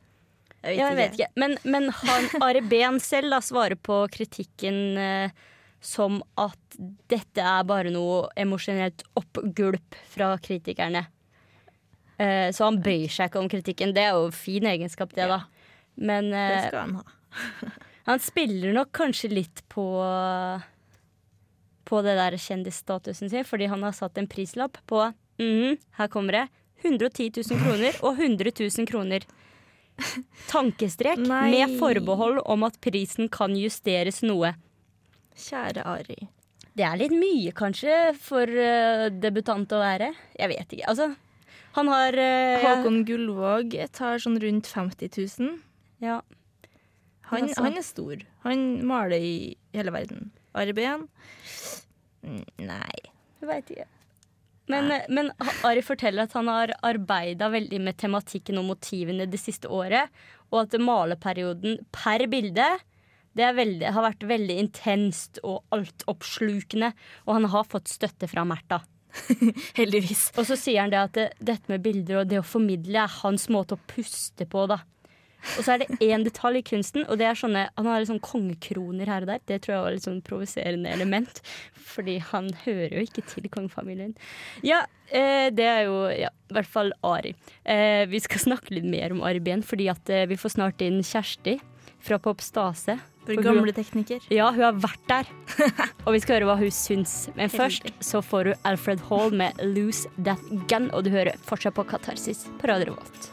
Jeg 0.63 0.77
Ja, 0.79 0.91
jeg 0.91 0.99
vet 0.99 1.17
ikke. 1.17 1.31
Men, 1.39 1.57
men 1.67 1.89
han, 1.91 2.29
Ari 2.45 2.61
Behn 2.63 2.99
selv 3.03 3.35
da, 3.35 3.41
svarer 3.43 3.75
på 3.75 4.03
kritikken 4.13 4.77
eh, 4.99 5.43
som 5.83 6.21
at 6.39 6.77
dette 7.11 7.43
er 7.43 7.65
bare 7.67 7.91
noe 7.91 8.29
emosjonelt 8.39 9.03
oppgulp 9.19 9.97
fra 10.13 10.31
kritikerne. 10.39 11.03
Eh, 12.17 12.49
så 12.55 12.69
han 12.69 12.79
bøyer 12.83 13.11
seg 13.11 13.27
ikke 13.27 13.41
om 13.41 13.51
kritikken. 13.51 13.95
Det 13.95 14.05
er 14.07 14.15
jo 14.15 14.29
fin 14.35 14.67
egenskap, 14.71 15.11
det, 15.17 15.27
da. 15.27 15.41
Men 15.99 16.31
Det 16.31 16.45
eh, 16.47 16.67
skal 16.69 16.79
han 16.85 16.95
ha. 17.01 17.03
han 18.09 18.23
spiller 18.23 18.75
nok 18.75 18.93
kanskje 18.95 19.31
litt 19.33 19.63
på 19.73 19.83
På 21.83 21.99
det 22.05 22.13
der 22.15 22.37
kjendisstatusen 22.39 23.29
sin, 23.29 23.43
fordi 23.43 23.67
han 23.67 23.83
har 23.83 23.91
satt 23.91 24.17
en 24.17 24.29
prislapp 24.29 24.77
på 24.87 25.03
mhm, 25.41 25.77
Her 25.99 26.07
kommer 26.07 26.39
det. 26.39 26.47
110 26.83 27.43
000 27.43 27.59
kroner 27.63 27.97
og 28.03 28.19
100 28.19 28.51
000 28.59 28.87
kroner. 28.87 29.25
Tankestrek 30.49 31.21
Nei. 31.21 31.49
med 31.53 31.77
forbehold 31.79 32.41
om 32.49 32.65
at 32.67 32.79
prisen 32.83 33.29
kan 33.31 33.55
justeres 33.57 34.21
noe. 34.25 34.53
Kjære 35.37 35.85
Ari. 35.89 36.27
Det 36.73 36.85
er 36.87 36.97
litt 36.97 37.13
mye, 37.13 37.51
kanskje, 37.53 37.95
for 38.17 38.49
uh, 38.49 39.07
debutant 39.13 39.69
å 39.73 39.81
være. 39.81 40.11
Jeg 40.39 40.49
vet 40.49 40.73
ikke. 40.73 40.87
Altså, 40.89 41.11
han 41.77 41.89
har 41.93 42.17
uh, 42.17 42.63
Håkon 42.65 43.03
Gullvåg 43.05 43.75
tar 43.93 44.21
sånn 44.21 44.39
rundt 44.41 44.69
50 44.69 45.11
000. 45.39 45.59
ja, 46.05 46.21
Han, 47.29 47.43
Altså. 47.49 47.63
han 47.65 47.77
er 47.77 47.85
stor. 47.85 48.23
Han 48.43 48.63
maler 48.85 49.21
i 49.21 49.35
hele 49.73 49.93
verden. 49.93 50.31
Ari 50.53 50.73
Behn? 50.77 51.07
Nei. 52.61 52.99
Jeg 53.41 53.49
veit 53.49 53.71
ikke. 53.73 53.87
Men, 54.71 54.93
men 55.11 55.31
Ari 55.67 55.81
forteller 55.83 56.23
at 56.23 56.35
han 56.37 56.47
har 56.47 56.71
arbeida 56.85 57.49
veldig 57.51 57.81
med 57.83 57.97
tematikken 57.99 58.61
og 58.61 58.69
motivene 58.69 59.27
det 59.27 59.41
siste 59.41 59.67
året, 59.67 60.11
og 60.53 60.61
at 60.63 60.77
maleperioden 60.79 61.81
per 61.91 62.23
bilde 62.31 62.69
det 63.33 63.49
veldig, 63.57 63.89
har 63.95 64.05
vært 64.05 64.25
veldig 64.29 64.55
intenst 64.61 65.39
og 65.43 65.63
altoppslukende, 65.73 66.91
og 67.25 67.39
han 67.39 67.49
har 67.49 67.69
fått 67.69 67.89
støtte 67.91 68.29
fra 68.29 68.45
Märtha. 68.47 68.83
Heldigvis. 69.79 70.27
Og 70.37 70.47
så 70.47 70.57
sier 70.57 70.83
han 70.83 70.93
det 70.93 71.01
at 71.01 71.17
det, 71.17 71.27
dette 71.41 71.71
med 71.71 71.83
bilder 71.85 72.21
og 72.21 72.29
det 72.29 72.39
å 72.41 72.45
formidle 72.45 73.03
er 73.03 73.19
hans 73.21 73.49
måte 73.53 73.77
å 73.77 73.83
puste 73.89 74.47
på, 74.49 74.67
da. 74.69 74.79
Og 75.57 75.65
så 75.65 75.75
er 75.75 75.83
det 75.83 75.99
én 76.03 76.25
detalj 76.25 76.61
i 76.61 76.65
kunsten, 76.65 77.05
og 77.07 77.19
det 77.19 77.27
er 77.27 77.37
sånne 77.37 77.65
Han 77.77 77.89
har 77.89 78.05
sånn 78.07 78.21
kongekroner 78.23 79.09
her 79.09 79.25
og 79.25 79.31
der. 79.33 79.43
Det 79.49 79.61
tror 79.63 79.75
jeg 79.75 79.85
var 79.85 79.95
litt 79.97 80.07
sånn 80.07 80.23
provoserende 80.25 80.91
element, 80.93 81.41
fordi 81.93 82.17
han 82.31 82.49
hører 82.63 82.97
jo 82.97 83.05
ikke 83.07 83.25
til 83.29 83.49
kongefamilien. 83.51 84.15
Ja, 84.65 84.83
eh, 85.09 85.49
det 85.53 85.67
er 85.67 85.85
jo 85.87 85.97
ja, 86.11 86.31
i 86.49 86.57
hvert 86.57 86.69
fall 86.69 86.93
Ari. 87.05 87.35
Eh, 87.63 88.03
vi 88.11 88.21
skal 88.23 88.45
snakke 88.47 88.75
litt 88.75 88.87
mer 88.87 89.15
om 89.15 89.23
Ari 89.25 89.43
Behn, 89.43 89.65
fordi 89.65 89.89
at 89.91 90.09
eh, 90.09 90.27
vi 90.29 90.39
får 90.39 90.57
snart 90.57 90.83
inn 90.85 91.01
Kjersti 91.03 91.59
fra 92.03 92.19
Popstase. 92.19 92.99
For 93.23 93.39
gamle 93.39 93.71
tekniker. 93.71 94.23
Ja, 94.33 94.49
hun 94.51 94.65
har 94.65 94.79
vært 94.83 95.05
der. 95.07 95.29
Og 96.05 96.11
vi 96.15 96.19
skal 96.23 96.41
høre 96.41 96.49
hva 96.49 96.57
hun 96.59 96.73
syns. 96.75 97.29
Men 97.37 97.51
først 97.53 97.87
så 98.03 98.19
får 98.19 98.49
du 98.49 98.67
Alfred 98.67 99.05
Hall 99.07 99.31
med 99.31 99.63
'Lose 99.63 100.11
That 100.19 100.43
Gun', 100.67 100.91
og 100.91 101.07
du 101.07 101.13
hører 101.15 101.39
fortsatt 101.47 101.79
på 101.79 101.87
Katarsis 101.87 102.43
på 102.59 102.67
Radio 102.67 102.91
Revolt. 102.91 103.32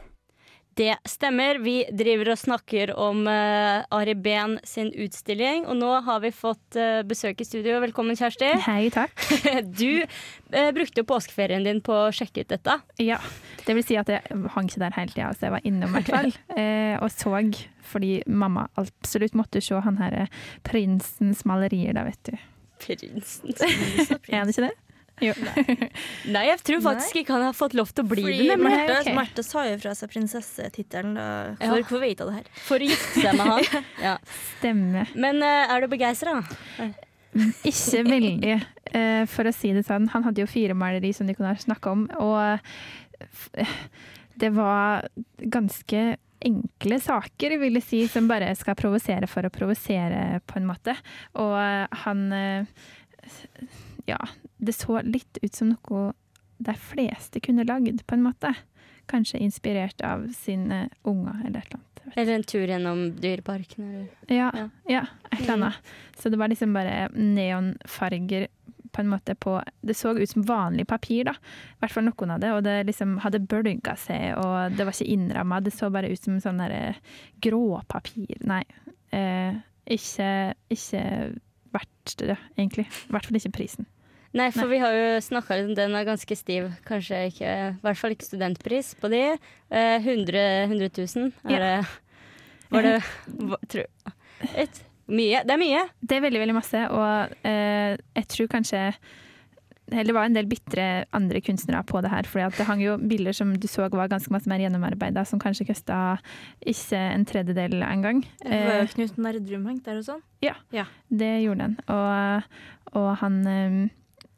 Det 0.73 0.95
stemmer. 1.05 1.57
Vi 1.59 1.83
driver 1.91 2.31
og 2.31 2.39
snakker 2.39 2.93
om 2.95 3.25
uh, 3.27 3.83
Ari 3.91 4.13
Behn 4.15 4.55
sin 4.63 4.87
utstilling, 4.95 5.65
og 5.67 5.75
nå 5.81 5.89
har 6.05 6.21
vi 6.23 6.31
fått 6.31 6.77
uh, 6.79 7.01
besøk 7.07 7.43
i 7.43 7.47
studio. 7.47 7.75
Velkommen, 7.83 8.15
Kjersti. 8.15 8.53
Hei, 8.67 8.85
takk. 8.93 9.11
Du 9.81 9.99
uh, 9.99 10.69
brukte 10.71 11.03
jo 11.03 11.07
påskeferien 11.09 11.67
din 11.67 11.81
på 11.83 11.95
å 12.05 12.13
sjekke 12.15 12.45
ut 12.45 12.53
dette. 12.53 12.77
Ja, 13.03 13.19
det 13.65 13.75
vil 13.75 13.85
si 13.85 13.99
at 13.99 14.11
jeg 14.11 14.39
hang 14.55 14.69
ikke 14.71 14.83
der 14.85 14.95
hele 14.95 15.11
tida, 15.11 15.33
så 15.35 15.49
jeg 15.49 15.55
var 15.57 15.67
innom 15.67 15.91
i 15.91 15.99
hvert 15.99 16.13
fall. 16.15 16.31
Og 17.03 17.09
så, 17.11 17.41
fordi 17.91 18.13
mamma 18.31 18.67
absolutt 18.79 19.35
måtte 19.35 19.63
se 19.63 19.79
han 19.83 19.99
her 19.99 20.21
prinsens 20.67 21.43
malerier, 21.49 21.97
da, 21.97 22.05
vet 22.07 22.31
du. 22.31 22.39
Prinsens, 22.81 23.41
Prinsen. 23.59 24.23
Er 24.31 24.47
det 24.47 24.55
ikke 24.55 24.69
det? 24.69 24.90
Jo. 25.21 25.33
Nei, 26.33 26.43
jeg 26.49 26.61
tror 26.65 26.81
faktisk 26.85 27.19
ikke 27.21 27.35
han 27.35 27.43
har 27.45 27.53
fått 27.57 27.75
lov 27.77 27.91
til 27.93 28.03
å 28.05 28.09
bli 28.09 28.23
Fordi 28.25 28.47
det. 28.49 28.57
Marte, 28.61 28.95
okay. 29.01 29.13
Marte 29.17 29.43
sa 29.45 29.65
jo 29.69 29.75
fra 29.83 29.93
seg 29.97 30.09
prinsessetittelen. 30.13 31.13
da. 31.17 31.27
Ja. 31.61 31.75
For 31.87 32.01
vet 32.01 32.17
jeg 32.23 32.27
det 32.31 32.35
her? 32.39 32.49
For 32.65 32.81
å 32.81 32.89
gifte 32.89 33.23
seg 33.27 33.37
med 33.37 33.51
han. 33.53 33.85
Ja. 34.07 34.15
Stemmer. 34.57 35.11
Men 35.15 35.43
uh, 35.45 35.73
er 35.75 35.85
du 35.85 35.91
begeistra? 35.93 36.39
Ikke 37.63 38.01
veldig, 38.09 38.55
uh, 38.95 39.21
for 39.31 39.47
å 39.47 39.53
si 39.55 39.71
det 39.77 39.85
sånn. 39.87 40.09
Han 40.15 40.25
hadde 40.27 40.43
jo 40.43 40.49
fire 40.51 40.75
maleri 40.77 41.13
som 41.15 41.29
de 41.29 41.37
kunne 41.37 41.53
snakke 41.61 41.93
om, 41.93 42.07
og 42.19 42.59
f- 43.29 43.77
det 44.41 44.49
var 44.57 45.05
ganske 45.53 46.01
enkle 46.41 46.97
saker, 46.97 47.53
vil 47.61 47.77
jeg 47.77 47.85
si, 47.85 47.99
som 48.09 48.25
bare 48.25 48.49
skal 48.57 48.73
provosere 48.79 49.27
for 49.29 49.45
å 49.45 49.51
provosere, 49.53 50.39
på 50.49 50.57
en 50.57 50.65
måte. 50.65 50.95
Og 51.37 51.53
eh, 51.61 51.99
han 52.01 52.23
eh, 52.33 52.87
Ja, 54.09 54.17
det 54.57 54.73
så 54.77 55.01
litt 55.05 55.37
ut 55.41 55.53
som 55.55 55.73
noe 55.75 56.13
de 56.61 56.73
fleste 56.77 57.39
kunne 57.41 57.65
lagd, 57.65 58.03
på 58.07 58.13
en 58.17 58.23
måte. 58.23 58.53
Kanskje 59.09 59.39
inspirert 59.41 60.01
av 60.05 60.27
sine 60.37 60.89
unger, 61.03 61.39
eller 61.45 61.59
et 61.63 61.71
eller 61.71 61.79
annet. 61.79 61.87
Eller 62.17 62.33
en 62.35 62.43
tur 62.43 62.67
gjennom 62.67 63.01
Dyreparken? 63.21 63.87
Eller? 63.89 64.07
Ja, 64.27 64.51
Ja. 64.57 64.69
ja. 64.89 65.01
et 65.31 65.41
eller 65.41 65.53
annet. 65.53 65.73
Så 66.17 66.29
det 66.29 66.37
var 66.37 66.47
liksom 66.49 66.73
bare 66.73 67.09
neonfarger 67.13 68.47
på 68.91 69.01
en 69.01 69.07
måte 69.07 69.35
på 69.39 69.53
Det 69.81 69.93
så 69.95 70.11
ut 70.17 70.29
som 70.29 70.43
vanlig 70.43 70.87
papir, 70.87 71.23
da. 71.29 71.31
I 71.31 71.79
hvert 71.79 71.93
fall 71.95 72.03
noen 72.09 72.31
av 72.35 72.39
det. 72.43 72.49
Og 72.53 72.63
det 72.65 72.77
liksom 72.89 73.17
hadde 73.23 73.39
bølga 73.39 73.95
seg, 73.97 74.33
og 74.37 74.75
det 74.77 74.85
var 74.85 74.91
ikke 74.97 75.13
innramma. 75.13 75.61
Det 75.63 75.71
så 75.73 75.89
bare 75.93 76.09
ut 76.11 76.19
som 76.23 76.39
sånn 76.43 76.59
derre 76.59 76.95
gråpapir. 77.41 78.37
Nei. 78.49 78.63
Eh, 79.15 79.55
ikke, 79.91 80.31
ikke 80.71 81.03
verdt 81.73 82.15
det, 82.19 82.37
egentlig. 82.57 82.85
I 82.87 83.13
hvert 83.15 83.27
fall 83.27 83.39
ikke 83.39 83.53
prisen. 83.55 83.87
Nei, 84.33 84.47
for 84.55 84.71
vi 84.71 84.77
har 84.79 84.93
jo 84.95 85.07
snakka 85.25 85.57
litt 85.59 85.71
om 85.73 85.75
den 85.75 85.95
er 85.97 86.05
ganske 86.07 86.35
stiv. 86.39 86.69
Kanskje 86.87 87.17
ikke 87.33 87.49
I 87.51 87.81
hvert 87.83 87.99
fall 87.99 88.13
ikke 88.15 88.29
studentpris 88.29 88.93
på 89.01 89.09
de. 89.11 89.23
Eh, 89.67 89.97
100, 89.99 90.45
100 90.69 90.87
000 91.17 91.33
er 91.51 91.51
Ja. 91.51 91.59
det 91.59 91.89
Var 92.71 92.87
det 92.87 92.93
hva, 93.27 93.57
tror, 93.67 93.89
et, 94.55 94.79
Mye. 95.11 95.41
Det 95.43 95.51
er 95.51 95.59
mye. 95.59 95.81
Det 95.99 96.15
er 96.15 96.23
veldig, 96.23 96.39
veldig 96.39 96.55
masse, 96.55 96.81
og 96.87 97.33
eh, 97.43 97.97
jeg 98.15 98.27
tror 98.31 98.47
kanskje 98.53 98.83
det 99.91 100.15
var 100.15 100.27
en 100.27 100.35
del 100.35 100.47
bitre 100.49 101.05
andre 101.15 101.41
kunstnere 101.43 101.83
på 101.87 102.01
det 102.03 102.11
her. 102.13 102.27
For 102.29 102.57
det 102.57 102.67
hang 102.67 102.81
jo 102.83 102.97
bilder 102.97 103.35
som 103.35 103.53
du 103.53 103.67
så 103.67 103.89
var 103.91 104.11
ganske 104.11 104.33
masse 104.33 104.49
mer 104.49 104.63
gjennomarbeida, 104.63 105.25
som 105.27 105.41
kanskje 105.41 105.67
kosta 105.69 106.01
ikke 106.63 106.99
en 106.99 107.27
tredjedel 107.27 107.81
engang. 107.85 108.23
Eh, 108.45 108.87
Knut 108.95 109.19
Nerdrum 109.21 109.67
hengt 109.69 109.87
der 109.87 110.01
og 110.01 110.07
sånn. 110.07 110.21
det 111.09 111.33
gjorde 111.43 111.69
han. 111.69 111.79
Og, 111.91 112.53
og 112.97 113.09
han 113.21 113.41
eh, 113.47 113.81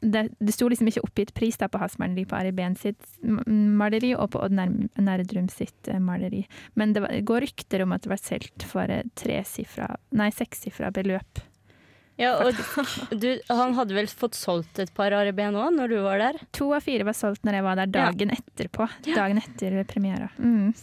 det, 0.04 0.28
det 0.38 0.52
sto 0.54 0.68
liksom 0.68 0.88
ikke 0.90 1.04
oppgitt 1.04 1.32
pris 1.36 1.56
da 1.60 1.68
på 1.70 1.80
hans 1.80 1.96
maleri 2.00 2.26
på 2.28 2.36
Ari 2.36 2.52
Behn 2.56 2.76
sitt 2.78 3.00
maleri 3.22 4.12
og 4.16 4.34
på 4.34 4.42
Odd 4.44 4.54
Nerdrum 4.56 5.48
sitt 5.52 5.88
eh, 5.88 6.00
maleri. 6.02 6.44
Men 6.78 6.94
det, 6.94 7.04
var, 7.04 7.16
går 7.32 7.46
rykter 7.46 7.84
om 7.84 7.94
at 7.96 8.04
det 8.04 8.12
var 8.12 8.22
solgt 8.22 8.66
for 8.68 8.90
eh, 8.90 9.06
tresifra, 9.18 9.94
nei 10.16 10.30
sekssifra 10.34 10.92
beløp. 10.94 11.42
Ja, 12.20 12.36
og 12.44 12.54
du, 13.18 13.40
han 13.50 13.74
hadde 13.74 13.96
vel 13.96 14.06
fått 14.06 14.36
solgt 14.38 14.78
et 14.78 14.92
par 14.94 15.14
av 15.16 15.30
ben 15.34 15.56
òg 15.58 15.72
når 15.74 15.90
du 15.90 15.96
var 16.04 16.20
der? 16.22 16.36
To 16.54 16.68
av 16.76 16.84
fire 16.86 17.06
var 17.08 17.16
solgt 17.18 17.42
når 17.46 17.58
jeg 17.58 17.66
var 17.66 17.80
der 17.80 17.88
Ja. 17.90 18.10
dagen 18.12 18.30
etterpå. 18.36 18.86
Dagen 19.08 19.40
etter 19.42 19.80
premiera. 19.90 20.28
Mm. 20.38 20.74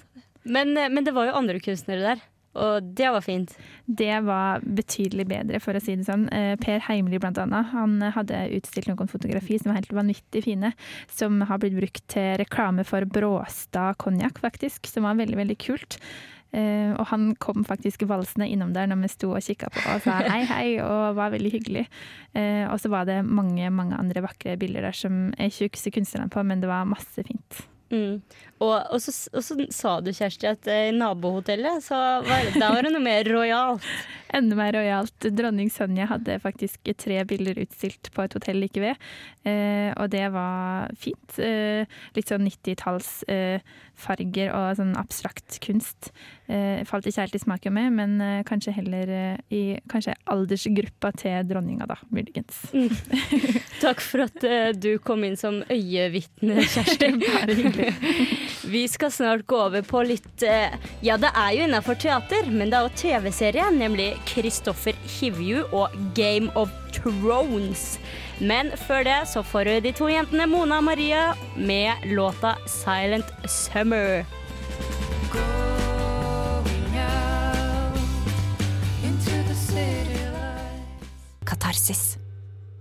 Men, 0.43 0.75
eh, 0.77 0.89
men 0.89 1.03
det 1.07 1.13
var 1.15 1.29
jo 1.29 1.37
andre 1.39 1.59
kunstnere 1.63 2.01
der, 2.01 2.21
og 2.59 2.89
det 2.97 3.07
var 3.15 3.21
fint. 3.23 3.53
Det 3.87 4.17
var 4.27 4.59
betydelig 4.59 5.23
bedre, 5.29 5.61
for 5.63 5.77
å 5.77 5.81
si 5.81 5.95
det 5.95 6.03
sånn. 6.09 6.25
Eh, 6.33 6.57
Per 6.59 6.79
Heimly 6.89 7.17
blant 7.21 7.37
annet, 7.39 7.69
han 7.71 8.01
hadde 8.01 8.41
utstilt 8.57 8.89
noen 8.91 9.07
fotografi 9.07 9.57
som 9.61 9.71
var 9.71 9.79
helt 9.79 9.93
vanvittig 9.95 10.43
fine, 10.43 10.73
som 11.07 11.39
har 11.47 11.59
blitt 11.63 11.77
brukt 11.79 12.03
til 12.11 12.35
reklame 12.43 12.83
for 12.83 13.05
Bråstad 13.07 13.95
konjakk, 14.03 14.41
faktisk, 14.43 14.85
som 14.85 15.03
var 15.07 15.15
veldig, 15.15 15.37
veldig 15.45 15.57
kult. 15.63 15.97
Eh, 16.51 16.91
og 16.99 17.05
han 17.13 17.29
kom 17.39 17.63
faktisk 17.63 18.03
valsende 18.09 18.49
innom 18.51 18.73
der 18.75 18.89
når 18.91 19.05
vi 19.05 19.11
sto 19.13 19.29
og 19.31 19.43
kikka 19.45 19.69
på 19.71 19.83
og 19.93 20.01
sa 20.03 20.17
hei, 20.33 20.41
hei, 20.49 20.69
og 20.83 21.15
var 21.19 21.31
veldig 21.31 21.51
hyggelig. 21.53 21.85
Uh, 22.35 22.67
og 22.71 22.77
så 22.79 22.91
var 22.91 23.07
det 23.07 23.21
mange, 23.27 23.67
mange 23.71 23.97
andre 23.99 24.23
vakre 24.23 24.57
bilder 24.59 24.87
der 24.87 24.95
som 24.95 25.29
jeg 25.37 25.51
ikke 25.51 25.77
husker 25.77 25.95
kunstnerne 25.99 26.31
på, 26.31 26.43
men 26.47 26.63
det 26.63 26.71
var 26.71 26.87
masse 26.87 27.23
fint. 27.27 27.63
Mm. 27.91 28.21
Og, 28.63 28.75
og, 28.77 28.97
så, 29.03 29.11
og 29.35 29.43
så 29.43 29.57
sa 29.73 29.97
du, 30.03 30.13
Kjersti, 30.15 30.47
at 30.47 30.67
eh, 30.71 30.89
i 30.89 30.95
nabohotellet 30.95 31.83
så 31.83 31.97
var, 32.23 32.47
der 32.55 32.71
var 32.71 32.87
det 32.87 32.93
noe 32.93 33.03
mer 33.03 33.27
rojalt. 33.27 33.87
Enda 34.33 34.55
mer 34.55 34.73
rojalt. 34.73 35.19
Dronning 35.35 35.69
Sonja 35.71 36.05
hadde 36.07 36.39
faktisk 36.39 36.79
tre 36.97 37.23
bilder 37.27 37.59
utstilt 37.61 38.11
på 38.15 38.21
et 38.23 38.33
hotell 38.37 38.61
like 38.63 38.79
ved, 38.79 38.95
eh, 39.43 39.91
og 39.97 40.09
det 40.13 40.31
var 40.31 40.87
fint. 40.99 41.39
Eh, 41.39 41.85
litt 42.15 42.27
sånn 42.31 42.47
90-tallsfarger 42.47 44.47
eh, 44.47 44.55
og 44.55 44.77
sånn 44.79 44.95
abstrakt 44.99 45.59
kunst. 45.63 46.11
Eh, 46.47 46.83
falt 46.87 47.07
ikke 47.09 47.21
helt 47.25 47.35
i 47.35 47.43
smaken 47.43 47.73
med, 47.75 47.91
men 47.99 48.11
kanskje 48.47 48.75
heller 48.79 49.05
i 49.51 49.63
kanskje 49.91 50.15
aldersgruppa 50.31 51.11
til 51.19 51.43
dronninga, 51.51 51.85
da, 51.91 51.97
muligens. 52.13 52.55
Takk 53.83 53.99
for 54.03 54.19
at 54.29 54.39
du 54.79 54.91
kom 55.03 55.23
inn 55.27 55.37
som 55.39 55.55
øyevitne, 55.67 56.63
Kjersti. 56.71 57.07
Bare 57.19 57.53
hyggelig. 57.59 57.91
Vi 58.71 58.87
skal 58.87 59.11
snart 59.11 59.41
gå 59.51 59.57
over 59.65 59.81
på 59.83 59.99
litt 60.07 60.43
eh, 60.47 60.71
Ja, 61.03 61.17
det 61.19 61.33
er 61.35 61.55
jo 61.57 61.63
innafor 61.65 61.97
teater, 61.99 62.45
men 62.47 62.69
det 62.71 62.77
er 62.77 62.85
jo 62.85 62.99
TV-serie, 63.01 63.65
nemlig 63.75 64.13
Kristoffer 64.29 64.95
Hivju 65.17 65.65
og 65.75 65.97
Game 66.15 66.47
of 66.55 66.71
Thrones. 66.95 67.97
Men 68.39 68.71
før 68.85 69.03
det 69.09 69.17
så 69.33 69.43
får 69.43 69.67
du 69.67 69.73
de 69.89 69.93
to 69.97 70.07
jentene 70.07 70.47
Mona 70.47 70.79
og 70.79 70.87
Maria 70.87 71.33
med 71.57 72.07
låta 72.15 72.55
'Silent 72.63 73.27
Summer'. 73.43 74.23
Katarsis. 81.43 82.15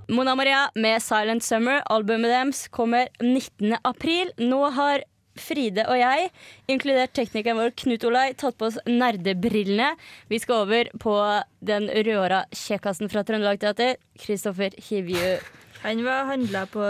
Mona 0.09 0.39
Maria 0.39 0.69
med 0.77 1.03
'Silent 1.03 1.43
Summer'. 1.43 1.83
Albumet 1.91 2.31
deres 2.31 2.69
kommer 2.69 3.09
19. 3.19 3.75
april. 3.83 4.31
Nå 4.39 4.71
har 4.71 5.03
Fride 5.41 5.87
og 5.91 5.99
jeg, 6.01 6.29
inkludert 6.71 7.15
teknikeren 7.17 7.59
vår 7.61 7.73
Knut 7.83 8.05
Olai, 8.09 8.27
tatt 8.39 8.59
på 8.61 8.69
oss 8.69 8.79
nerdebrillene. 8.89 9.95
Vi 10.31 10.41
skal 10.43 10.67
over 10.67 10.93
på 11.01 11.17
den 11.65 11.89
rødhåra 11.91 12.45
kjekkasen 12.55 13.11
fra 13.13 13.25
Trøndelag 13.27 13.61
Teater, 13.63 13.97
Kristoffer 14.21 14.77
Hivju. 14.91 15.41
Han 15.81 16.03
var 16.05 16.27
handla 16.29 16.67
på 16.69 16.83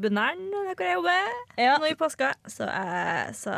Bunæren, 0.00 0.46
hvor 0.48 0.80
jeg 0.80 0.96
jobber, 0.96 1.32
Ja, 1.60 1.74
nå 1.76 1.90
i 1.90 1.96
påska. 1.98 2.30
Så 2.48 2.64
jeg 2.64 3.34
sa 3.36 3.56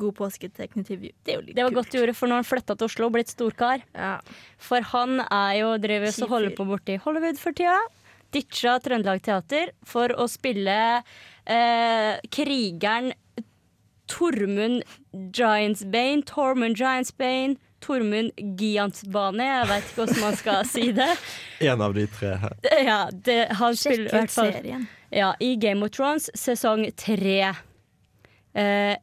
god 0.00 0.16
påske 0.18 0.50
til 0.50 0.66
Knut 0.72 0.90
Hivju. 0.90 1.12
Det 1.22 1.36
det 1.46 1.62
var 1.62 1.70
kult. 1.70 1.76
godt 1.78 1.92
du 1.92 1.98
gjorde, 2.00 2.16
for 2.18 2.26
når 2.26 2.42
han 2.42 2.48
flytta 2.48 2.74
til 2.74 2.88
Oslo 2.90 3.06
og 3.06 3.14
blitt 3.14 3.30
storkar. 3.30 3.84
Ja. 3.94 4.16
For 4.58 4.82
han 4.82 5.22
er 5.22 5.52
jo 5.60 5.76
drevet 5.78 6.18
og 6.24 6.34
holder 6.34 6.56
på 6.58 6.66
borti 6.66 6.98
Hollywood 7.04 7.38
for 7.38 7.54
tida. 7.54 7.78
Ditcha 8.34 8.78
Trøndelag 8.82 9.22
Teater 9.22 9.70
for 9.86 10.10
å 10.14 10.26
spille 10.30 10.78
eh, 11.46 12.18
krigeren 12.34 13.12
Tormund 14.10 14.82
Giantsbane. 15.32 16.24
Tormund 16.26 16.76
Giantsbane. 16.76 17.56
Tormund 17.80 18.32
Giantsbane. 18.60 19.44
Jeg 19.46 19.68
veit 19.70 19.86
ikke 19.88 20.00
hvordan 20.02 20.20
man 20.20 20.38
skal 20.40 20.64
si 20.68 20.90
det. 20.96 21.10
En 21.70 21.84
av 21.84 21.94
de 21.96 22.06
tre 22.08 22.34
her. 22.40 22.56
Ja, 22.84 23.00
det, 23.12 23.38
han 23.60 23.76
spiller 23.76 24.06
i 24.06 24.08
Sjekk 24.08 24.16
hvert 24.16 24.30
ut 24.30 24.36
fall 24.36 24.52
serien. 24.56 24.88
ja, 25.12 25.32
i 25.40 25.54
Game 25.60 25.84
of 25.84 25.92
Thrones 25.96 26.30
sesong 26.34 26.86
tre. 26.96 27.54
Uh, 28.56 28.96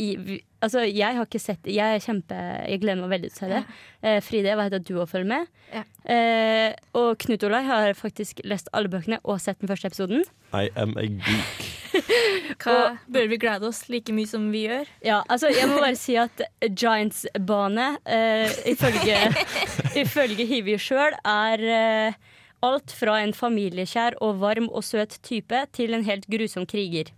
i, 0.00 0.40
altså, 0.64 0.82
jeg 0.88 1.16
har 1.16 1.28
ikke 1.28 1.42
sett 1.42 1.68
Jeg 1.70 1.98
er 1.98 2.02
kjempe 2.02 2.38
Jeg 2.64 2.80
gleder 2.82 3.02
meg 3.02 3.12
veldig 3.14 3.30
til 3.32 3.36
å 3.36 3.42
se 3.42 3.50
det. 3.52 3.62
Eh, 4.02 4.18
Fride, 4.24 4.50
jeg 4.52 4.60
vet 4.60 4.76
at 4.80 4.88
du 4.88 4.94
òg 4.96 5.08
følger 5.10 5.30
med. 5.30 5.52
Ja. 5.74 5.84
Eh, 6.14 6.74
og 6.98 7.14
Knut 7.22 7.46
Olai 7.46 7.62
har 7.68 7.94
faktisk 7.98 8.42
lest 8.48 8.68
alle 8.76 8.90
bøkene 8.92 9.20
og 9.22 9.40
sett 9.42 9.60
den 9.62 9.70
første 9.70 9.92
episoden. 9.92 10.26
I 10.54 10.68
am 10.80 10.96
a 11.00 11.06
geek. 11.08 11.70
Hva, 12.62 12.96
bør 13.10 13.28
vi 13.30 13.38
glede 13.40 13.68
oss 13.68 13.84
like 13.92 14.12
mye 14.14 14.28
som 14.28 14.46
vi 14.52 14.64
gjør? 14.66 14.88
Ja, 15.04 15.22
altså 15.30 15.50
Jeg 15.52 15.70
må 15.70 15.78
bare 15.82 15.98
si 15.98 16.16
at 16.18 16.42
Giants-bane, 16.66 17.90
eh, 18.04 18.54
ifølge, 18.74 19.20
ifølge 20.04 20.46
Hivju 20.50 20.78
sjøl, 20.82 21.18
er 21.22 21.66
eh, 21.78 22.22
alt 22.64 22.94
fra 22.94 23.18
en 23.22 23.34
familiekjær 23.36 24.18
og 24.24 24.40
varm 24.42 24.70
og 24.70 24.84
søt 24.86 25.18
type 25.26 25.66
til 25.76 25.94
en 25.96 26.06
helt 26.06 26.26
grusom 26.30 26.66
kriger. 26.70 27.12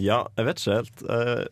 Ja, 0.00 0.24
jeg 0.38 0.46
vet 0.48 0.62
ikke 0.62 0.78
helt. 0.80 1.02
Eh, 1.10 1.46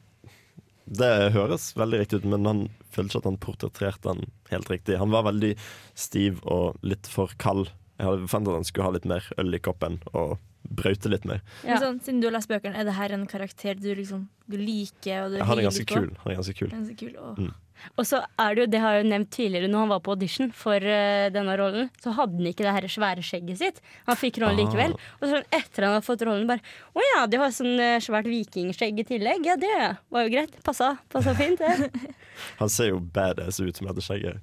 Det 0.88 1.32
høres 1.34 1.70
veldig 1.76 2.00
riktig 2.00 2.22
ut, 2.22 2.28
men 2.32 2.48
han 2.48 2.60
følte 2.94 3.12
ikke 3.12 3.20
at 3.20 3.28
han 3.28 3.40
portretterte 3.42 4.12
han 4.14 4.22
helt 4.48 4.70
riktig. 4.72 4.96
Han 5.00 5.12
var 5.12 5.26
veldig 5.28 5.52
stiv 5.98 6.40
og 6.48 6.78
litt 6.80 7.10
for 7.12 7.34
kald. 7.42 7.68
Jeg 7.98 8.08
hadde 8.08 8.28
forventet 8.30 8.52
at 8.54 8.60
han 8.60 8.68
skulle 8.68 8.86
ha 8.86 8.94
litt 8.96 9.08
mer 9.10 9.26
øl 9.42 9.58
i 9.58 9.60
koppen 9.60 9.98
og 10.14 10.38
brøyte 10.68 11.08
litt 11.12 11.24
mer. 11.24 11.40
Ja. 11.64 11.78
Sånn, 11.80 12.00
siden 12.04 12.20
du 12.20 12.26
har 12.28 12.34
lest 12.36 12.48
bøkene, 12.50 12.76
er 12.76 12.84
det 12.84 12.96
her 12.98 13.12
en 13.16 13.26
karakter 13.30 13.78
du, 13.80 13.88
liksom, 13.94 14.26
du 14.50 14.56
liker? 14.60 15.24
Og 15.24 15.32
du 15.32 15.38
Han 15.42 15.58
er 15.58 15.68
ganske 15.68 15.86
på? 15.86 15.94
kul. 15.94 16.10
Han 16.24 16.32
er 16.32 16.36
ganske 16.40 16.54
kul. 16.58 16.68
Ganske 16.74 16.96
kul. 16.98 17.16
Mm. 17.38 17.54
Og 17.96 18.06
så 18.10 18.18
er 18.42 18.54
det 18.56 18.62
jo, 18.64 18.66
det 18.72 18.78
har 18.82 18.94
jeg 18.96 19.04
jo 19.04 19.10
nevnt 19.12 19.30
tidligere 19.30 19.68
når 19.70 19.78
han 19.84 19.90
var 19.92 20.00
på 20.02 20.10
audition 20.16 20.48
for 20.50 20.82
uh, 20.82 21.28
denne 21.30 21.54
rollen, 21.60 21.90
så 22.02 22.10
hadde 22.16 22.34
han 22.40 22.48
ikke 22.50 22.64
det 22.66 22.72
her 22.74 22.86
svære 22.90 23.22
skjegget 23.22 23.60
sitt. 23.60 23.78
Han 24.08 24.18
fikk 24.18 24.40
rollen 24.42 24.58
Ah. 24.58 24.64
likevel. 24.66 24.96
Og 25.22 25.26
så 25.30 25.40
etter 25.54 25.86
han 25.86 25.94
har 25.94 26.02
fått 26.02 26.24
rollen, 26.26 26.48
bare 26.50 26.58
Å 26.98 27.04
ja, 27.14 27.20
de 27.30 27.38
har 27.38 27.54
sånn 27.54 27.78
uh, 27.78 28.00
svært 28.02 28.26
vikingskjegg 28.26 28.98
i 28.98 29.04
tillegg. 29.12 29.46
Ja, 29.46 29.54
det 29.56 29.70
var 30.10 30.26
jo 30.26 30.32
greit. 30.34 30.58
Passa, 30.66 30.96
passa 31.08 31.34
fint, 31.38 31.62
det. 31.62 31.90
Han 32.60 32.68
ser 32.68 32.90
jo 32.90 32.98
badass 33.00 33.60
ut 33.62 33.78
med 33.86 33.94
det 33.94 34.02
skjegget, 34.04 34.42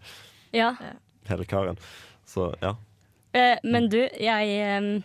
Ja. 0.56 0.72
hele 1.28 1.46
karen. 1.46 1.78
Så 2.26 2.54
ja. 2.64 2.72
Uh, 3.36 3.58
men 3.68 3.90
du, 3.92 4.00
jeg 4.16 4.56
eh, 4.64 5.02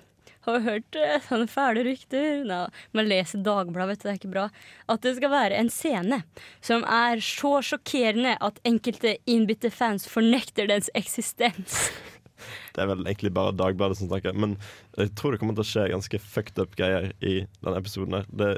har 0.56 0.66
hørt 0.66 0.98
eh, 0.98 1.16
sånne 1.28 1.48
fæle 1.50 1.84
rykter 1.86 2.44
Nå, 2.48 2.60
Man 2.96 3.08
leser 3.10 3.42
Dagbladet, 3.44 3.90
vet 3.90 4.02
du, 4.02 4.06
det 4.06 4.12
er 4.12 4.20
ikke 4.20 4.32
bra. 4.34 4.46
At 4.92 5.04
det 5.06 5.16
skal 5.18 5.32
være 5.32 5.58
en 5.60 5.72
scene 5.72 6.22
som 6.64 6.84
er 6.84 7.22
så 7.24 7.58
sjokkerende 7.64 8.36
at 8.42 8.62
enkelte 8.68 9.16
innbitte 9.30 9.72
fans 9.74 10.08
fornekter 10.10 10.70
dens 10.70 10.92
eksistens. 10.98 11.82
Det 12.74 12.80
er 12.80 12.88
vel 12.88 13.02
egentlig 13.04 13.34
bare 13.36 13.52
Dagbladet 13.52 13.98
som 13.98 14.08
snakker. 14.08 14.32
Men 14.32 14.54
jeg 14.96 15.10
tror 15.18 15.34
det 15.34 15.42
kommer 15.42 15.58
til 15.58 15.64
å 15.64 15.68
skje 15.68 15.90
ganske 15.92 16.20
fucked 16.24 16.62
up 16.62 16.72
greier 16.78 17.10
i 17.20 17.42
denne 17.60 17.76
episoden. 17.76 18.16
her. 18.16 18.30
Det 18.32 18.54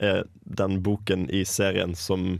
er 0.00 0.22
den 0.58 0.78
boken 0.86 1.26
i 1.34 1.42
serien 1.44 1.92
som 1.98 2.38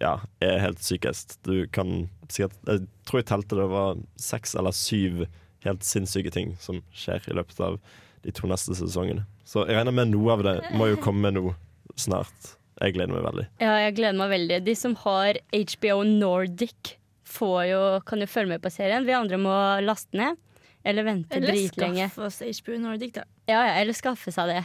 ja, 0.00 0.18
er 0.40 0.62
helt 0.62 0.82
sykest. 0.82 1.38
Du 1.44 1.66
kan 1.68 2.08
sikkert 2.28 2.56
Jeg 2.66 2.86
tror 3.04 3.20
jeg 3.20 3.28
telte 3.30 3.58
det 3.58 3.68
var 3.70 4.00
seks 4.16 4.56
eller 4.56 4.72
syv 4.72 5.26
helt 5.64 5.84
sinnssyke 5.84 6.32
ting 6.32 6.54
som 6.60 6.82
skjer 6.96 7.24
i 7.30 7.36
løpet 7.36 7.60
av 7.64 7.78
de 8.24 8.32
to 8.34 8.48
neste 8.50 8.76
sesongene. 8.76 9.24
Så 9.44 9.66
jeg 9.68 9.76
regner 9.76 9.94
med 9.94 10.12
noe 10.12 10.34
av 10.34 10.44
det 10.46 10.56
må 10.74 10.88
jo 10.90 11.00
komme 11.04 11.32
nå 11.34 11.52
snart. 12.00 12.54
Jeg 12.82 12.96
gleder 12.96 13.14
meg 13.14 13.24
veldig. 13.26 13.46
Ja, 13.62 13.74
jeg 13.84 13.96
gleder 14.00 14.18
meg 14.18 14.32
veldig. 14.32 14.60
De 14.66 14.74
som 14.78 14.96
har 15.04 15.38
HBO 15.52 15.98
Nordic, 16.08 16.96
får 17.34 17.60
jo, 17.70 17.82
kan 18.06 18.22
jo 18.22 18.28
følge 18.30 18.54
med 18.54 18.64
på 18.64 18.72
serien. 18.72 19.06
Vi 19.06 19.14
andre 19.16 19.38
må 19.40 19.54
laste 19.84 20.16
ned. 20.18 20.40
Eller 20.84 21.06
vente 21.06 21.38
Eller 21.38 21.56
skaffe 21.70 22.26
oss 22.26 22.42
HBO 22.44 22.76
Nordic, 22.82 23.14
da. 23.16 23.24
Ja, 23.48 23.62
ja, 23.64 23.76
eller 23.80 23.96
skaffe 23.96 24.32
seg 24.34 24.50
det. 24.52 24.60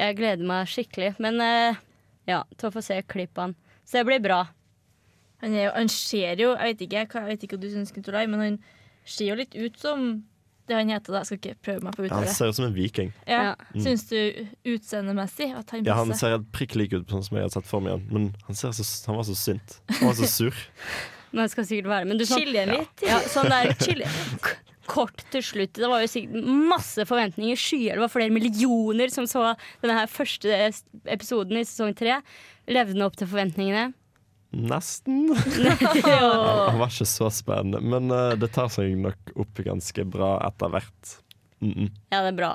Jeg 0.00 0.16
gleder 0.16 0.48
meg 0.48 0.70
skikkelig. 0.72 1.12
Men 1.20 1.42
uh, 1.42 1.80
ja, 2.28 2.42
til 2.56 2.70
å 2.70 2.74
få 2.74 2.82
se 2.84 2.96
klippene. 3.10 3.56
Så 3.84 4.00
det 4.00 4.06
blir 4.08 4.22
bra. 4.24 4.44
Han, 5.40 5.56
er 5.56 5.66
jo, 5.66 5.70
han 5.72 5.88
ser 5.88 6.36
jo 6.36 6.50
Jeg 6.52 6.74
vet 6.74 6.82
ikke 6.84 6.98
jeg 7.00 7.28
vet 7.30 7.44
ikke 7.46 7.56
hva 7.56 7.62
du 7.62 7.70
syns, 7.72 7.92
Knut 7.96 8.10
Olai, 8.12 8.26
men 8.28 8.42
han 8.44 8.58
ser 9.08 9.30
jo 9.30 9.36
litt 9.38 9.56
ut 9.56 9.78
som 9.80 10.10
det 10.70 10.78
han 10.78 10.90
heter. 10.94 11.12
da, 11.12 11.20
Jeg 11.20 11.28
skal 11.30 11.38
ikke 11.40 11.60
prøve 11.66 11.84
meg 11.86 11.96
på 11.96 12.02
å 12.02 12.06
Han 12.06 12.10
uttale 12.10 12.30
det. 12.30 12.36
ser 12.38 12.50
ut 12.52 12.58
som 12.60 12.66
en 12.68 12.74
viking. 12.76 13.12
Ja. 13.28 13.42
Mm. 13.74 13.82
Syns 13.84 14.06
du 14.08 14.18
utseendemessig 14.74 15.50
at 15.58 15.70
han 15.74 15.84
Ja, 15.86 15.98
han 16.00 16.14
ser 16.16 16.36
helt 16.38 16.50
prikk 16.56 16.76
lik 16.78 16.94
ut, 16.96 17.06
sånn 17.10 17.24
som 17.26 17.36
jeg 17.38 17.46
hadde 17.48 17.56
sett 17.58 17.68
for 17.70 17.84
meg 17.84 17.98
han. 17.98 18.06
Men 18.10 18.30
han, 18.48 18.58
ser 18.58 18.72
så, 18.76 18.86
han 19.10 19.18
var 19.20 19.26
så 19.28 19.36
sint. 19.38 19.78
Han 19.98 20.08
var 20.12 20.18
så 20.22 20.30
sur. 20.30 20.56
Men 21.32 21.44
det 21.46 21.52
skal 21.52 21.66
sikkert 21.68 21.86
være 21.92 22.08
Men 22.10 22.18
du 22.18 22.24
sånn, 22.26 22.40
Chille 22.42 22.64
litt. 22.66 23.04
ja, 23.06 23.20
sånn 23.30 23.46
der 23.52 23.70
Chille. 23.78 24.08
kort 24.90 25.22
til 25.30 25.44
slutt. 25.46 25.76
Det 25.78 25.86
var 25.86 26.02
jo 26.02 26.08
sikkert 26.10 26.48
masse 26.72 27.04
forventninger. 27.06 27.54
Skyer. 27.60 27.94
Det 27.94 28.02
var 28.02 28.10
flere 28.10 28.34
millioner 28.34 29.12
som 29.14 29.28
så 29.30 29.52
denne 29.84 29.94
her 30.00 30.10
første 30.10 30.50
episoden 31.06 31.60
i 31.60 31.62
sesong 31.68 31.94
tre. 31.94 32.16
Levde 32.70 32.96
den 32.96 33.04
opp 33.06 33.14
til 33.20 33.30
forventningene? 33.30 33.92
Nesten. 34.50 35.28
Han 36.04 36.80
var 36.80 36.90
ikke 36.90 37.06
så 37.06 37.28
spennende, 37.30 37.80
men 37.82 38.10
uh, 38.10 38.34
det 38.38 38.50
tar 38.54 38.70
seg 38.72 38.96
nok 38.98 39.32
opp 39.38 39.62
ganske 39.66 40.04
bra 40.10 40.32
etter 40.48 40.72
hvert. 40.72 41.14
Mm 41.62 41.72
-mm. 41.72 41.90
Ja, 42.10 42.22
det 42.22 42.32
er 42.32 42.38
bra. 42.40 42.50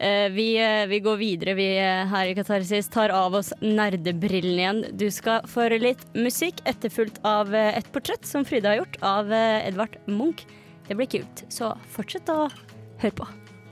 Uh, 0.00 0.28
vi, 0.34 0.48
uh, 0.58 0.88
vi 0.88 1.00
går 1.00 1.16
videre, 1.16 1.54
vi 1.54 1.68
her 2.12 2.26
i 2.26 2.34
Katarsis. 2.34 2.88
Tar 2.88 3.10
av 3.10 3.34
oss 3.34 3.52
nerdebrillene 3.60 4.62
igjen. 4.62 4.84
Du 4.96 5.10
skal 5.10 5.46
få 5.46 5.68
høre 5.68 5.78
litt 5.78 6.02
musikk, 6.14 6.60
etterfulgt 6.64 7.20
av 7.24 7.54
et 7.54 7.92
portrett 7.92 8.26
som 8.26 8.44
Frida 8.44 8.68
har 8.68 8.82
gjort 8.82 8.96
av 9.02 9.32
Edvard 9.32 9.96
Munch. 10.06 10.46
Det 10.88 10.96
blir 10.96 11.06
kult, 11.06 11.44
så 11.48 11.76
fortsett 11.86 12.28
å 12.28 12.50
høre 12.98 13.14
på. 13.14 13.28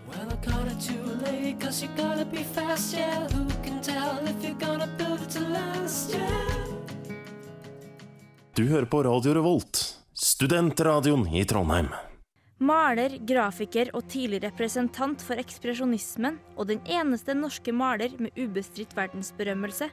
Well, 0.09 0.33
I 0.33 0.37
caught 0.37 0.67
it 0.73 0.81
too 0.81 1.03
late, 1.21 1.61
cause 1.61 1.83
you 1.83 1.91
gotta 1.97 2.25
be 2.25 2.43
fast, 2.43 2.95
yeah. 2.95 3.29
Who 3.29 3.45
can 3.63 3.83
tell 3.83 4.27
if 4.27 4.43
you're 4.43 4.55
gonna 4.55 4.87
build 4.97 5.21
it 5.21 5.31
to 5.31 5.41
last, 5.41 6.15
yeah? 6.15 6.78
Du 8.59 8.65
hører 8.67 8.89
på 8.91 8.99
Radio 9.07 9.37
Revolt, 9.37 9.79
studentradioen 10.19 11.29
i 11.31 11.45
Trondheim. 11.47 11.93
Maler, 12.59 13.13
grafiker 13.23 13.93
og 13.95 14.09
tidlig 14.11 14.41
representant 14.43 15.23
for 15.23 15.39
ekspresjonismen, 15.39 16.41
og 16.59 16.67
den 16.73 16.81
eneste 16.91 17.37
norske 17.39 17.71
maler 17.71 18.17
med 18.19 18.35
ubestridt 18.35 18.97
verdensberømmelse. 18.99 19.87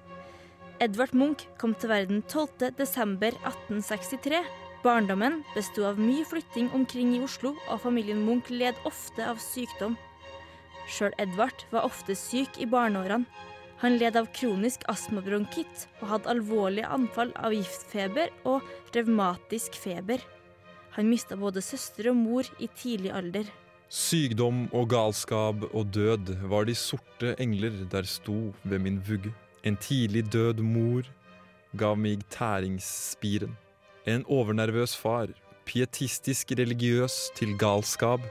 Edvard 0.81 1.13
Munch 1.13 1.45
kom 1.61 1.77
til 1.77 1.93
verden 1.93 2.23
12. 2.25 2.73
desember 2.79 3.37
1863. 3.43 4.41
Barndommen 4.81 5.43
besto 5.53 5.85
av 5.85 6.01
mye 6.01 6.25
flytting 6.25 6.73
omkring 6.73 7.13
i 7.13 7.21
Oslo, 7.21 7.53
og 7.69 7.83
familien 7.85 8.25
Munch 8.25 8.49
led 8.49 8.81
ofte 8.89 9.29
av 9.29 9.37
sykdom. 9.45 9.93
Sjøl 10.89 11.13
Edvard 11.21 11.69
var 11.69 11.85
ofte 11.85 12.17
syk 12.17 12.57
i 12.57 12.65
barneårene. 12.65 13.29
Han 13.85 13.99
led 14.01 14.15
av 14.17 14.25
kronisk 14.33 14.81
astmabronkitt 14.89 15.83
og 15.99 16.07
hadde 16.09 16.31
alvorlige 16.31 16.87
anfall 16.89 17.29
av 17.37 17.53
giftfeber 17.53 18.31
og 18.49 18.65
revmatisk 18.95 19.77
feber. 19.77 20.23
Han 20.95 21.05
mista 21.11 21.37
både 21.37 21.61
søster 21.61 22.09
og 22.09 22.17
mor 22.17 22.49
i 22.57 22.65
tidlig 22.81 23.11
alder. 23.13 23.45
Sykdom 23.85 24.63
og 24.73 24.89
galskap 24.89 25.67
og 25.69 25.91
død 25.93 26.33
var 26.49 26.65
de 26.65 26.73
sorte 26.73 27.35
engler 27.37 27.77
der 27.91 28.09
sto 28.09 28.55
ved 28.63 28.81
min 28.81 28.97
vugge. 29.05 29.29
En 29.61 29.77
tidlig 29.77 30.25
død 30.33 30.65
mor 30.65 31.05
gav 31.77 31.93
meg 31.93 32.25
tæringsspiren. 32.33 33.53
En 34.09 34.25
overnervøs 34.25 34.97
far, 34.97 35.29
pietistisk 35.69 36.57
religiøs 36.57 37.29
til 37.37 37.53
galskap, 37.61 38.25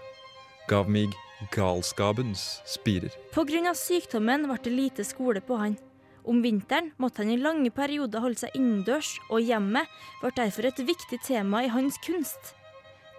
gav 0.67 0.91
meg 0.91 1.15
galskapens 1.55 2.63
spirer. 2.67 3.13
Pga. 3.35 3.75
sykdommen 3.75 4.47
ble 4.49 4.59
det 4.63 4.73
lite 4.73 5.05
skole 5.05 5.41
på 5.41 5.59
han. 5.61 5.77
Om 6.25 6.41
vinteren 6.43 6.93
måtte 6.97 7.23
han 7.23 7.31
i 7.31 7.37
lange 7.41 7.71
perioder 7.71 8.23
holde 8.25 8.41
seg 8.41 8.55
innendørs, 8.57 9.19
og 9.29 9.45
hjemmet 9.45 9.91
ble 10.23 10.33
derfor 10.37 10.71
et 10.71 10.81
viktig 10.81 11.21
tema 11.27 11.65
i 11.65 11.73
hans 11.73 11.99
kunst. 12.07 12.55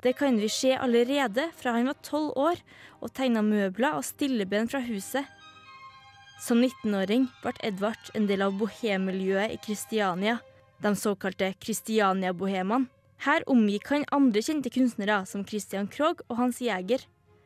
Det 0.02 0.16
kan 0.18 0.38
vi 0.38 0.50
se 0.50 0.74
allerede 0.78 1.50
fra 1.58 1.76
han 1.78 1.90
var 1.90 2.02
tolv 2.06 2.34
år 2.38 2.60
og 3.02 3.14
tegna 3.14 3.42
møbler 3.46 3.98
og 3.98 4.06
stilleben 4.06 4.70
fra 4.70 4.82
huset. 4.86 5.26
Som 6.42 6.62
19-åring 6.62 7.30
ble 7.42 7.54
Edvard 7.64 8.12
en 8.14 8.28
del 8.30 8.44
av 8.46 8.58
bohemmiljøet 8.60 9.56
i 9.56 9.62
Kristiania, 9.62 10.40
de 10.82 10.92
såkalte 11.00 11.54
Kristiania-bohemene. 11.62 12.90
Her 13.26 13.46
omgikk 13.50 13.88
han 13.94 14.04
andre 14.14 14.44
kjente 14.44 14.70
kunstnere 14.70 15.22
som 15.26 15.46
Christian 15.48 15.88
Krogh 15.88 16.26
og 16.28 16.38
Hans 16.38 16.60
Jæger. 16.62 17.06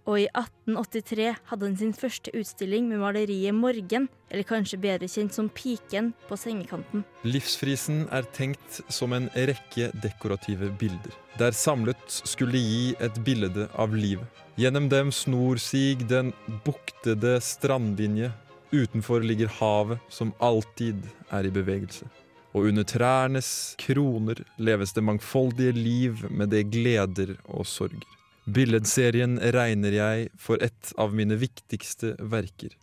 Og 0.10 0.24
i 0.24 0.26
1883 0.34 1.36
hadde 1.52 1.68
han 1.68 1.76
sin 1.78 1.92
første 1.94 2.32
utstilling 2.34 2.88
med 2.90 2.98
maleriet 3.04 3.54
'Morgen', 3.54 4.08
eller 4.32 4.44
kanskje 4.44 4.82
bedre 4.82 5.06
kjent 5.06 5.36
som 5.38 5.50
'Piken 5.50 6.14
på 6.28 6.36
sengekanten'. 6.36 7.04
Livsfrisen 7.24 8.08
er 8.12 8.26
tenkt 8.34 8.82
som 8.90 9.14
en 9.14 9.30
rekke 9.36 9.92
dekorative 10.02 10.72
bilder, 10.80 11.14
der 11.38 11.52
samlet 11.52 12.02
skulle 12.08 12.58
gi 12.58 12.96
et 13.00 13.24
bilde 13.24 13.70
av 13.78 13.94
livet. 13.94 14.26
Gjennom 14.58 14.90
dem 14.90 15.12
snor 15.12 15.62
sig 15.62 16.08
den 16.10 16.34
buktede 16.66 17.38
strandlinje. 17.40 18.32
Utenfor 18.74 19.22
ligger 19.22 19.48
havet, 19.48 20.00
som 20.10 20.34
alltid 20.40 21.06
er 21.32 21.46
i 21.46 21.54
bevegelse. 21.54 22.10
Og 22.54 22.66
under 22.70 22.84
trærnes 22.84 23.76
kroner 23.78 24.42
leves 24.58 24.94
det 24.94 25.04
mangfoldige 25.04 25.72
liv 25.72 26.26
med 26.30 26.50
det 26.50 26.72
gleder 26.74 27.38
og 27.46 27.66
sorger. 27.66 28.19
Billedserien 28.50 29.38
regner 29.54 29.94
jeg 29.94 30.30
for 30.40 30.62
et 30.64 30.94
av 30.98 31.14
mine 31.14 31.36
viktigste 31.38 32.16
verker. 32.32 32.74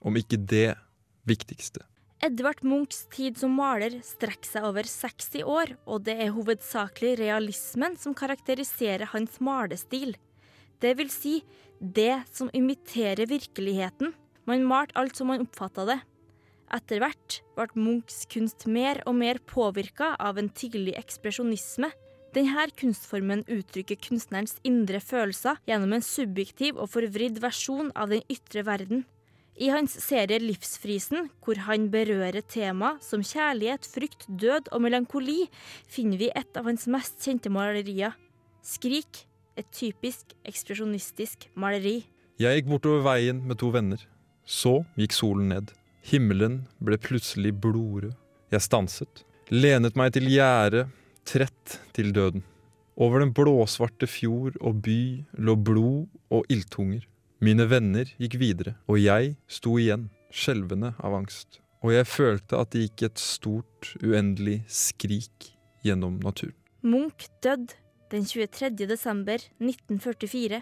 Om 0.00 0.16
ikke 0.18 0.38
det 0.50 0.72
viktigste. 1.28 1.84
Edvard 2.24 2.64
Munchs 2.66 3.04
tid 3.12 3.38
som 3.40 3.54
maler 3.56 4.00
strekker 4.04 4.48
seg 4.50 4.66
over 4.68 4.88
60 4.88 5.44
år, 5.46 5.74
og 5.88 6.02
det 6.08 6.18
er 6.20 6.34
hovedsakelig 6.34 7.14
realismen 7.20 7.96
som 8.00 8.16
karakteriserer 8.16 9.12
hans 9.14 9.38
malestil. 9.40 10.16
Det 10.80 10.96
vil 10.98 11.12
si 11.12 11.38
det 11.80 12.24
som 12.32 12.50
imiterer 12.56 13.30
virkeligheten. 13.30 14.12
Man 14.48 14.66
malte 14.68 14.98
alt 15.00 15.16
som 15.16 15.30
man 15.30 15.44
oppfatta 15.44 15.86
det. 15.88 16.00
Etter 16.76 17.00
hvert 17.02 17.40
ble 17.56 17.68
Munchs 17.78 18.24
kunst 18.30 18.66
mer 18.66 19.00
og 19.06 19.16
mer 19.20 19.40
påvirka 19.40 20.14
av 20.20 20.38
en 20.40 20.50
tidlig 20.52 20.96
ekspresjonisme. 21.00 21.88
Denne 22.30 22.68
kunstformen 22.78 23.40
uttrykker 23.50 23.98
kunstnerens 23.98 24.60
indre 24.62 25.00
følelser 25.02 25.58
gjennom 25.66 25.96
en 25.96 26.04
subjektiv 26.04 26.76
og 26.78 26.92
forvridd 26.92 27.40
versjon 27.42 27.90
av 27.98 28.12
den 28.12 28.22
ytre 28.30 28.62
verden. 28.68 29.02
I 29.60 29.68
hans 29.74 29.96
serie 30.00 30.38
Livsfrisen, 30.40 31.26
hvor 31.44 31.58
han 31.66 31.88
berører 31.92 32.40
tema 32.46 32.94
som 33.04 33.24
kjærlighet, 33.26 33.84
frykt, 33.84 34.28
død 34.30 34.70
og 34.72 34.84
melankoli, 34.86 35.50
finner 35.90 36.22
vi 36.22 36.30
et 36.30 36.56
av 36.56 36.70
hans 36.70 36.86
mest 36.88 37.18
kjente 37.26 37.50
malerier. 37.52 38.14
Skrik, 38.64 39.26
et 39.58 39.68
typisk 39.74 40.32
ekspresjonistisk 40.48 41.50
maleri. 41.58 42.06
Jeg 42.40 42.56
gikk 42.56 42.70
bortover 42.70 43.04
veien 43.10 43.42
med 43.44 43.58
to 43.60 43.68
venner. 43.74 44.00
Så 44.46 44.78
gikk 44.96 45.18
solen 45.18 45.50
ned. 45.52 45.74
Himmelen 46.08 46.62
ble 46.80 46.96
plutselig 46.96 47.52
blodrød. 47.60 48.14
Jeg 48.50 48.64
stanset, 48.64 49.26
lenet 49.52 49.98
meg 49.98 50.14
til 50.14 50.30
gjerdet, 50.30 50.86
trett 51.30 51.78
til 51.94 52.10
døden. 52.14 52.42
Over 53.00 53.22
den 53.22 53.32
blåsvarte 53.36 54.08
fjord 54.10 54.58
og 54.60 54.82
by 54.84 55.22
lå 55.38 55.54
blod 55.56 56.08
og 56.34 56.48
ildtunger. 56.52 57.06
Mine 57.40 57.64
venner 57.70 58.10
gikk 58.20 58.36
videre, 58.40 58.74
og 58.90 59.00
jeg 59.00 59.36
sto 59.48 59.78
igjen, 59.80 60.10
skjelvende 60.34 60.92
av 61.00 61.14
angst. 61.16 61.62
Og 61.80 61.94
jeg 61.94 62.08
følte 62.10 62.58
at 62.60 62.74
det 62.74 62.82
gikk 62.84 63.06
et 63.08 63.22
stort, 63.22 63.94
uendelig 64.04 64.58
skrik 64.68 65.54
gjennom 65.86 66.18
naturen. 66.20 66.56
Munch 66.84 67.30
døde 67.44 67.78
den 68.12 68.26
23. 68.26 68.74
desember 68.90 69.40
1944. 69.62 70.60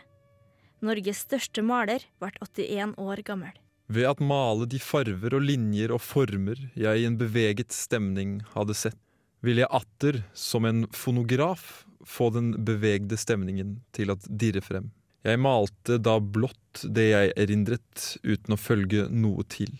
Norges 0.85 1.25
største 1.27 1.65
maler 1.67 2.05
ble 2.23 2.31
81 2.39 2.95
år 3.03 3.25
gammel. 3.27 3.57
Ved 3.89 4.05
at 4.07 4.21
male 4.21 4.69
de 4.69 4.79
farver 4.79 5.35
og 5.35 5.43
linjer 5.49 5.95
og 5.97 6.03
former 6.05 6.61
jeg 6.77 7.01
i 7.01 7.07
en 7.09 7.17
beveget 7.19 7.73
stemning 7.75 8.43
hadde 8.53 8.77
sett, 8.77 9.01
ville 9.45 9.65
jeg 9.65 9.73
atter, 9.75 10.23
som 10.35 10.67
en 10.69 10.87
fonograf, 10.95 11.85
få 12.09 12.31
den 12.35 12.53
bevegde 12.65 13.19
stemningen 13.21 13.79
til 13.97 14.13
å 14.13 14.19
dirre 14.29 14.63
frem. 14.65 14.91
Jeg 15.27 15.41
malte 15.43 15.99
da 16.01 16.17
blått 16.23 16.85
det 16.87 17.09
jeg 17.11 17.33
erindret, 17.37 18.05
uten 18.23 18.55
å 18.55 18.61
følge 18.61 19.09
noe 19.11 19.45
til. 19.51 19.73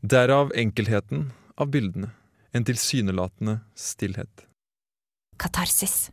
Derav 0.00 0.52
enkelheten 0.56 1.30
av 1.60 1.70
bildene, 1.72 2.10
en 2.56 2.66
tilsynelatende 2.66 3.60
stillhet. 3.78 4.46
Katarsis. 5.36 6.08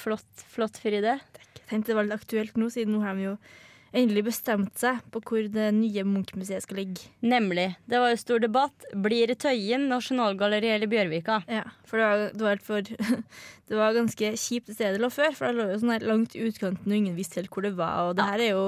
Flott, 0.00 0.44
flott, 0.50 0.80
Fride. 0.80 1.18
Jeg 1.20 1.68
tenkte 1.68 1.92
det 1.92 1.98
var 1.98 2.08
litt 2.08 2.16
aktuelt 2.16 2.58
nå, 2.58 2.70
siden 2.72 2.96
nå 2.96 3.04
har 3.04 3.16
vi 3.18 3.28
jo 3.28 3.36
endelig 3.94 4.24
bestemt 4.26 4.74
seg 4.78 5.00
på 5.14 5.22
hvor 5.24 5.46
det 5.54 5.68
nye 5.76 6.04
Munch-museet 6.06 6.64
skal 6.64 6.80
ligge. 6.82 7.06
Nemlig. 7.24 7.70
Det 7.90 8.00
var 8.02 8.12
jo 8.12 8.20
stor 8.20 8.42
debatt. 8.42 8.88
Blir 9.06 9.30
det 9.30 9.38
Tøyen, 9.44 9.86
Nasjonalgalleriet 9.90 10.78
eller 10.78 10.90
Bjørvika? 10.90 11.40
Ja, 11.50 11.64
for 11.88 12.00
det 12.00 12.08
var, 12.08 12.24
det 12.34 12.46
var, 12.48 12.64
for, 12.66 12.90
det 13.70 13.78
var 13.78 13.96
ganske 13.96 14.32
kjipt 14.40 14.72
det 14.72 14.76
stedet 14.78 15.02
lå 15.02 15.10
før, 15.14 15.32
for 15.36 15.48
det 15.48 15.60
lå 15.60 15.70
jo 15.72 15.80
sånn 15.82 15.94
her 15.94 16.06
langt 16.10 16.36
i 16.36 16.44
utkanten, 16.48 16.90
og 16.90 16.98
ingen 16.98 17.16
visste 17.18 17.40
helt 17.40 17.52
hvor 17.54 17.66
det 17.66 17.74
var. 17.78 18.10
Og 18.10 18.18
det 18.18 18.28
her 18.32 18.44
er 18.44 18.52
jo, 18.52 18.66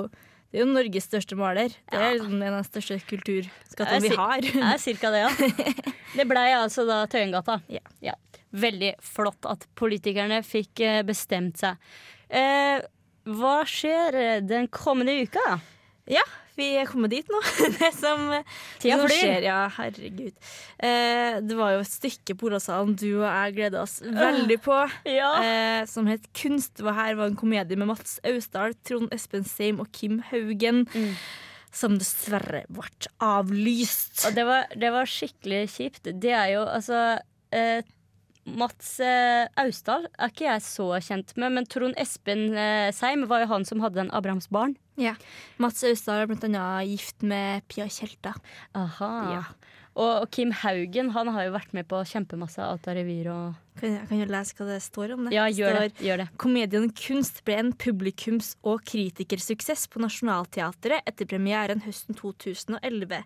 det 0.50 0.60
er 0.60 0.64
jo 0.64 0.70
Norges 0.72 1.10
største 1.10 1.38
maler. 1.38 1.74
Det 1.90 2.00
er 2.00 2.18
liksom 2.18 2.36
en 2.38 2.48
av 2.52 2.62
de 2.62 2.70
største 2.70 3.00
kulturskattene 3.10 4.02
vi 4.06 4.14
har. 4.14 4.46
Det 4.46 4.66
er 4.72 4.82
cirka 4.82 5.12
det, 5.14 5.24
ja. 5.26 5.72
Det 6.16 6.24
blei 6.30 6.48
altså 6.56 6.86
da 6.88 7.02
Tøyengata. 7.10 7.58
Ja. 7.68 8.14
Veldig 8.56 8.94
flott 9.04 9.44
at 9.50 9.66
politikerne 9.76 10.38
fikk 10.46 10.80
eh, 10.86 11.02
bestemt 11.04 11.58
seg. 11.60 11.82
Eh, 12.32 12.78
hva 13.26 13.60
skjer 13.66 14.14
eh, 14.20 14.40
den 14.46 14.68
kommende 14.72 15.16
uka? 15.26 15.58
Ja, 16.06 16.22
vi 16.56 16.70
er 16.78 16.86
kommet 16.88 17.12
dit 17.12 17.28
nå. 17.28 17.40
Det 17.76 17.90
som, 17.98 18.30
Tida 18.80 18.98
flyr. 19.02 19.12
skjer, 19.12 19.46
ja, 19.48 19.56
herregud. 19.76 20.36
Eh, 20.78 21.38
det 21.44 21.56
var 21.58 21.74
jo 21.74 21.82
et 21.82 21.90
stykke 21.90 22.36
på 22.38 22.48
Olavshallen 22.48 22.94
du 22.96 23.08
og 23.18 23.26
jeg 23.26 23.56
gleda 23.58 23.82
oss 23.82 23.98
veldig 24.04 24.58
på. 24.64 24.76
Ja. 25.10 25.32
Eh, 25.42 25.80
som 25.90 26.06
het 26.08 26.24
'Kunst'. 26.32 26.80
var 26.86 26.96
her 26.96 27.18
var 27.18 27.26
en 27.28 27.36
komedie 27.36 27.76
med 27.76 27.90
Mats 27.90 28.20
Austdal, 28.24 28.74
Trond 28.86 29.12
Espen 29.12 29.44
Seim 29.44 29.80
og 29.80 29.90
Kim 29.92 30.22
Haugen. 30.30 30.86
Som 31.76 31.98
dessverre 32.00 32.62
ble 32.72 33.10
avlyst. 33.20 34.24
Og 34.24 34.34
det 34.38 34.46
var, 34.48 34.64
det 34.72 34.92
var 34.94 35.04
skikkelig 35.04 35.66
kjipt. 35.74 36.08
Det 36.08 36.32
er 36.32 36.54
jo 36.54 36.62
altså 36.64 37.18
eh, 37.52 37.82
Mats 38.46 39.00
eh, 39.02 39.48
Austdal 39.59 40.06
er 40.14 40.30
ikke 40.30 40.46
jeg 40.46 40.62
så 40.62 40.87
kjent 41.02 41.32
med, 41.40 41.56
men 41.56 41.66
Trond 41.66 41.96
Espen 41.98 42.48
eh, 42.54 42.92
Seim 42.94 43.24
var 43.30 43.42
jo 43.42 43.50
han 43.50 43.66
som 43.66 43.82
hadde 43.82 44.04
en 44.04 44.12
Abrahams 44.14 44.46
barn. 44.54 44.76
Ja. 45.00 45.16
Mats 45.62 45.82
Austdal 45.85 46.22
er 46.22 46.30
blant 46.30 46.46
annet 46.46 46.87
gift 46.92 47.26
med 47.26 47.66
Pia 47.68 47.88
Tjelta. 47.90 48.37
Aha. 48.78 49.11
Ja. 49.35 49.42
Og, 49.96 50.26
Kim 50.30 50.50
Haugen 50.52 51.12
han 51.14 51.30
har 51.32 51.46
jo 51.46 51.54
vært 51.54 51.72
med 51.76 51.87
på 51.88 52.02
kjempemasse 52.04 52.61
Alta 52.61 52.92
revyer 52.96 53.30
og 53.32 53.62
Kan 53.76 53.92
jeg, 53.92 54.06
kan 54.09 54.20
jeg 54.22 54.28
lese 54.32 54.56
hva 54.56 54.66
det 54.70 54.76
står 54.85 55.12
om 55.14 55.26
det? 55.26 55.32
Ja, 55.37 55.46
gjør 55.52 55.74
det. 55.76 55.88
Gjør 56.04 56.20
det. 56.22 56.26
Komedien 56.40 56.87
Kunst 56.96 57.42
ble 57.44 57.59
en 57.61 57.72
publikums- 57.76 58.54
og 58.64 58.80
kritikersuksess 58.88 59.85
på 59.92 60.00
Nationaltheatret 60.00 61.04
etter 61.04 61.28
premieren 61.28 61.82
høsten 61.85 62.16
2011. 62.16 63.20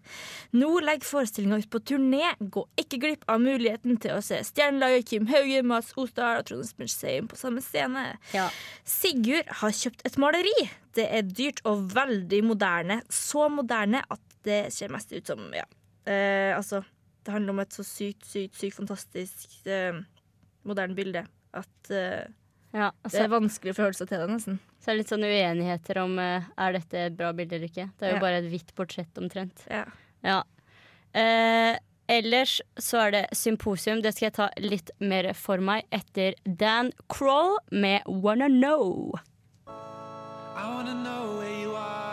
Nå 0.58 0.70
legger 0.82 1.06
forestillinga 1.06 1.60
ut 1.62 1.70
på 1.70 1.82
turné. 1.92 2.32
Gå 2.42 2.66
ikke 2.82 2.98
glipp 3.02 3.26
av 3.30 3.42
muligheten 3.44 3.98
til 4.02 4.16
å 4.16 4.22
se 4.26 4.40
stjernelaget 4.50 5.06
Kim 5.12 5.30
Hauge, 5.30 5.62
Mats 5.62 5.94
Osdal 5.94 6.42
og 6.42 6.50
Trond 6.50 6.66
Espen 6.66 7.30
på 7.30 7.38
samme 7.38 7.62
scene. 7.62 8.08
Ja. 8.34 8.48
Sigurd 8.82 9.54
har 9.62 9.74
kjøpt 9.84 10.02
et 10.06 10.18
maleri. 10.18 10.58
Det 10.98 11.06
er 11.06 11.30
dyrt 11.30 11.62
og 11.62 11.92
veldig 11.94 12.42
moderne. 12.50 13.02
Så 13.06 13.46
moderne 13.54 14.02
at 14.10 14.26
det 14.46 14.64
ser 14.74 14.90
mest 14.90 15.14
ut 15.14 15.30
som 15.30 15.46
ja. 15.54 15.66
Eh, 16.06 16.56
altså, 16.56 16.82
det 17.24 17.32
handler 17.34 17.50
om 17.54 17.60
et 17.60 17.74
så 17.76 17.84
sykt, 17.84 18.24
sykt, 18.24 18.56
sykt 18.56 18.76
fantastisk 18.78 19.66
eh, 19.66 19.98
moderne 20.64 20.94
bilde 20.96 21.26
at 21.54 21.90
eh, 21.90 22.24
Ja, 22.72 22.90
det 23.02 23.18
er 23.20 23.28
vanskelig 23.32 23.72
å 23.74 23.76
forholde 23.80 23.98
seg 23.98 24.08
til 24.12 24.20
det, 24.22 24.28
nesten. 24.30 24.58
så 24.80 24.90
er 24.90 24.94
det 24.94 25.00
litt 25.02 25.10
sånn 25.12 25.26
uenigheter 25.26 25.98
om 26.04 26.18
eh, 26.22 26.42
er 26.56 26.72
dette 26.78 27.04
et 27.10 27.16
bra 27.18 27.32
bilde 27.36 27.56
eller 27.58 27.68
ikke. 27.68 27.88
Det 27.98 28.06
er 28.06 28.14
jo 28.14 28.20
Ja. 28.20 28.24
bare 28.24 28.40
et 28.40 28.48
hvitt 28.52 28.74
portrett 28.78 29.18
omtrent. 29.20 29.64
Ja. 29.68 29.84
Ja. 30.24 30.42
Eh, 31.12 31.76
ellers 32.08 32.60
så 32.78 32.98
er 33.06 33.10
det 33.16 33.24
symposium. 33.36 34.00
Det 34.02 34.14
skal 34.14 34.26
jeg 34.30 34.36
ta 34.38 34.48
litt 34.62 34.90
mer 35.00 35.32
for 35.34 35.58
meg 35.58 35.84
etter 35.92 36.34
Dan 36.46 36.92
Kroll 37.08 37.58
med 37.72 38.02
Wanna 38.06 38.48
Know. 38.48 39.12
I 39.66 40.64
wanna 40.74 40.94
know 40.94 41.38
where 41.38 41.60
you 41.60 41.74
are. 41.74 42.09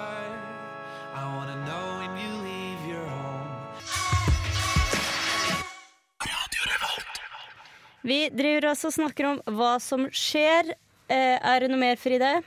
Vi 8.08 8.20
driver 8.32 8.70
altså 8.72 8.88
og 8.92 8.96
snakker 8.96 9.28
om 9.34 9.40
hva 9.58 9.78
som 9.84 10.06
skjer. 10.16 10.74
Eh, 11.12 11.38
er 11.38 11.64
det 11.64 11.72
noe 11.72 11.82
mer, 11.82 12.00
Fride? 12.00 12.38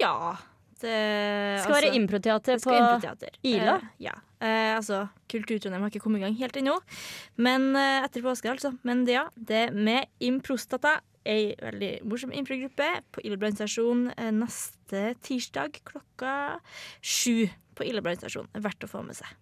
Ja. 0.00 0.36
Det 0.78 0.94
Skal 1.64 1.74
være 1.74 1.94
improteater 1.98 2.60
på 2.62 2.74
improteater. 2.74 3.38
Ila? 3.46 3.76
Eh, 3.78 3.86
ja. 4.08 4.14
Eh, 4.38 4.76
altså, 4.76 5.04
Kulturtrondheim 5.30 5.82
har 5.82 5.90
ikke 5.90 6.02
kommet 6.04 6.22
i 6.22 6.26
gang 6.26 6.36
helt 6.38 6.58
ennå. 6.58 6.76
Men 7.38 7.72
eh, 7.78 8.04
etter 8.06 8.22
påske, 8.26 8.50
altså. 8.50 8.74
Men 8.86 9.02
det, 9.06 9.16
ja, 9.18 9.26
det 9.34 9.68
med 9.74 10.06
Improstata, 10.22 10.98
ei 11.28 11.52
veldig 11.60 11.92
morsom 12.08 12.30
improgruppe 12.32 12.86
på 13.12 13.22
Ila 13.26 13.38
brannstasjon 13.40 14.06
eh, 14.14 14.30
neste 14.34 15.12
tirsdag 15.26 15.82
klokka 15.86 16.32
sju 17.02 17.48
på 17.78 17.86
Ila 17.90 18.02
brannstasjon. 18.02 18.50
Verdt 18.54 18.86
å 18.86 18.90
få 18.90 19.02
med 19.06 19.18
seg. 19.18 19.34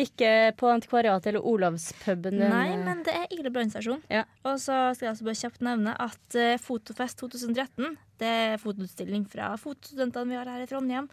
Ikke 0.00 0.30
på 0.58 0.68
Antikvariatet 0.72 1.30
eller 1.32 1.46
Olavspuben? 1.46 2.38
Nei, 2.40 2.68
eh, 2.72 2.84
men 2.84 3.02
det 3.06 3.14
er 3.16 3.34
Ile 3.36 3.52
brannstasjon. 3.52 4.02
Ja. 4.12 4.24
Og 4.48 4.60
så 4.62 4.76
skal 4.96 5.08
jeg 5.08 5.14
også 5.14 5.26
bare 5.28 5.40
kjapt 5.42 5.66
nevne 5.66 5.96
at 6.00 6.38
eh, 6.38 6.60
Fotofest 6.62 7.20
2013, 7.20 7.98
det 8.20 8.30
er 8.30 8.60
fotoutstilling 8.60 9.26
fra 9.32 9.54
fotostudentene 9.60 10.28
vi 10.32 10.38
har 10.38 10.48
her 10.52 10.64
i 10.64 10.68
Trondheim, 10.68 11.08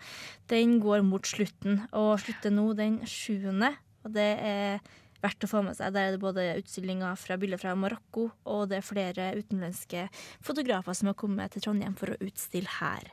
den 0.52 0.78
går 0.84 1.04
mot 1.08 1.28
slutten, 1.28 1.82
og 1.96 2.18
slutter 2.24 2.52
nå 2.54 2.70
den 2.78 3.02
7. 3.08 3.48
Og 3.48 4.16
det 4.16 4.32
er 4.44 4.82
verdt 5.24 5.48
å 5.48 5.50
få 5.50 5.64
med 5.66 5.78
seg. 5.78 5.94
Der 5.96 6.10
er 6.10 6.16
det 6.16 6.24
både 6.24 6.48
utstillinger 6.60 7.18
fra 7.20 7.38
bilder 7.40 7.62
fra 7.62 7.76
Marokko, 7.80 8.30
og 8.48 8.68
det 8.72 8.80
er 8.80 8.88
flere 8.88 9.30
utenlandske 9.38 10.08
fotografer 10.46 10.98
som 10.98 11.12
har 11.12 11.20
kommet 11.20 11.56
til 11.56 11.66
Trondheim 11.66 11.96
for 11.98 12.14
å 12.14 12.20
utstille 12.24 12.80
her. 12.80 13.12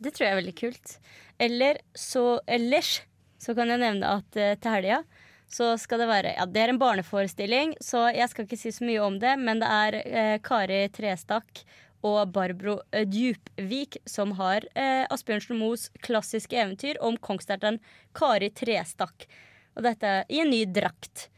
Det 0.00 0.12
tror 0.14 0.26
jeg 0.26 0.34
er 0.34 0.40
veldig 0.40 0.56
kult. 0.58 0.96
Eller 1.40 1.80
så 1.96 2.24
Ellers 2.50 2.98
så 3.44 3.54
kan 3.56 3.70
jeg 3.70 3.82
nevne 3.82 4.16
at 4.18 4.40
eh, 4.40 4.56
til 4.56 4.76
helga 4.78 5.04
så 5.50 5.74
skal 5.78 6.02
det 6.02 6.10
være 6.10 6.34
Ja, 6.34 6.46
det 6.48 6.62
er 6.62 6.72
en 6.72 6.80
barneforestilling, 6.80 7.74
så 7.82 8.08
jeg 8.14 8.30
skal 8.30 8.46
ikke 8.46 8.58
si 8.58 8.72
så 8.74 8.86
mye 8.86 9.02
om 9.04 9.18
det, 9.22 9.34
men 9.38 9.60
det 9.62 9.70
er 9.70 9.98
eh, 10.02 10.36
Kari 10.44 10.86
Trestakk 10.94 11.64
og 12.04 12.32
Barbro 12.34 12.78
eh, 12.92 13.06
Djupvik 13.08 14.00
som 14.08 14.34
har 14.40 14.66
eh, 14.74 15.04
Asbjørnsen 15.12 15.58
Moes 15.60 15.88
klassiske 16.04 16.58
eventyr 16.58 17.00
om 17.04 17.18
kongsterteren 17.20 17.80
Kari 18.16 18.50
Trestakk. 18.56 19.28
Og 19.74 19.86
dette 19.86 20.16
i 20.30 20.40
en 20.42 20.52
ny 20.52 20.64
drakt. 20.70 21.28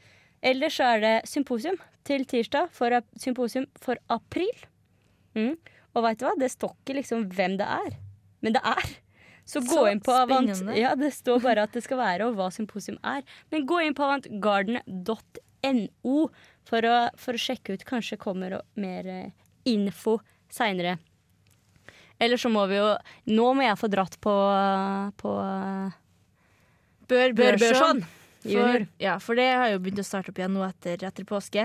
Ellers 0.44 0.76
så 0.78 0.90
er 0.94 1.02
det 1.02 1.14
symposium 1.30 1.78
til 2.06 2.26
tirsdag, 2.28 2.68
for, 2.70 2.92
symposium 3.18 3.66
for 3.82 3.98
april. 4.12 4.52
Mm. 5.34 5.56
Og 5.96 6.04
veit 6.04 6.20
du 6.20 6.26
hva? 6.28 6.36
Det 6.38 6.52
står 6.52 6.76
ikke 6.76 7.00
liksom 7.00 7.26
hvem 7.32 7.56
det 7.58 7.66
er, 7.66 7.96
men 8.44 8.54
det 8.54 8.62
er. 8.62 8.92
Så 9.46 9.60
gå 9.62 9.76
Så 9.78 9.84
inn 9.92 10.00
på 10.02 10.10
Avant. 10.12 10.48
spennende. 10.50 10.74
Ja, 10.80 10.94
det 10.98 11.12
står 11.14 11.38
bare 11.44 11.62
at 11.68 11.72
det 11.76 11.84
skal 11.86 11.98
være, 12.00 12.26
og 12.26 12.34
hva 12.38 12.48
symposium 12.50 12.98
er. 13.06 13.22
Men 13.54 13.66
gå 13.68 13.76
inn 13.86 13.94
på 13.94 14.02
avantgarden.no 14.06 16.16
for, 16.66 16.80
for 17.22 17.32
å 17.38 17.40
sjekke 17.40 17.76
ut. 17.76 17.84
Kanskje 17.86 18.18
kommer 18.18 18.58
mer 18.74 19.06
eh, 19.06 19.30
info 19.70 20.18
seinere. 20.50 20.96
Eller 22.18 22.36
så 22.40 22.48
må 22.48 22.62
vi 22.70 22.78
jo 22.78 22.94
Nå 23.28 23.50
må 23.54 23.62
jeg 23.66 23.76
få 23.78 23.88
dratt 23.92 24.14
på, 24.24 24.32
på 25.20 25.30
Bør 27.10 27.34
Bør 27.36 27.58
Børson. 27.60 27.62
Børson. 28.02 28.04
For, 28.46 28.86
ja, 29.02 29.16
for 29.22 29.34
det 29.38 29.46
har 29.58 29.68
jo 29.72 29.80
begynt 29.82 30.00
å 30.02 30.06
starte 30.06 30.30
opp 30.30 30.38
igjen 30.38 30.54
nå 30.54 30.62
etter, 30.66 31.02
etter 31.06 31.24
påske. 31.26 31.64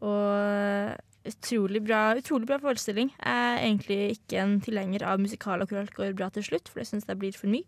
Og 0.00 0.96
utrolig 1.30 1.82
bra, 1.86 2.00
utrolig 2.18 2.48
bra 2.48 2.58
forestilling. 2.62 3.10
Jeg 3.18 3.42
er 3.50 3.60
egentlig 3.62 3.98
ikke 4.16 4.40
en 4.42 4.56
tilhenger 4.64 5.04
av 5.06 5.22
musikal 5.22 5.62
og 5.62 5.70
koralt 5.70 5.94
går 5.96 6.16
bra 6.18 6.30
til 6.34 6.46
slutt, 6.46 6.70
for 6.70 6.82
det 6.82 6.88
syns 6.90 7.08
jeg 7.08 7.20
blir 7.20 7.36
for 7.36 7.50
mye. 7.52 7.66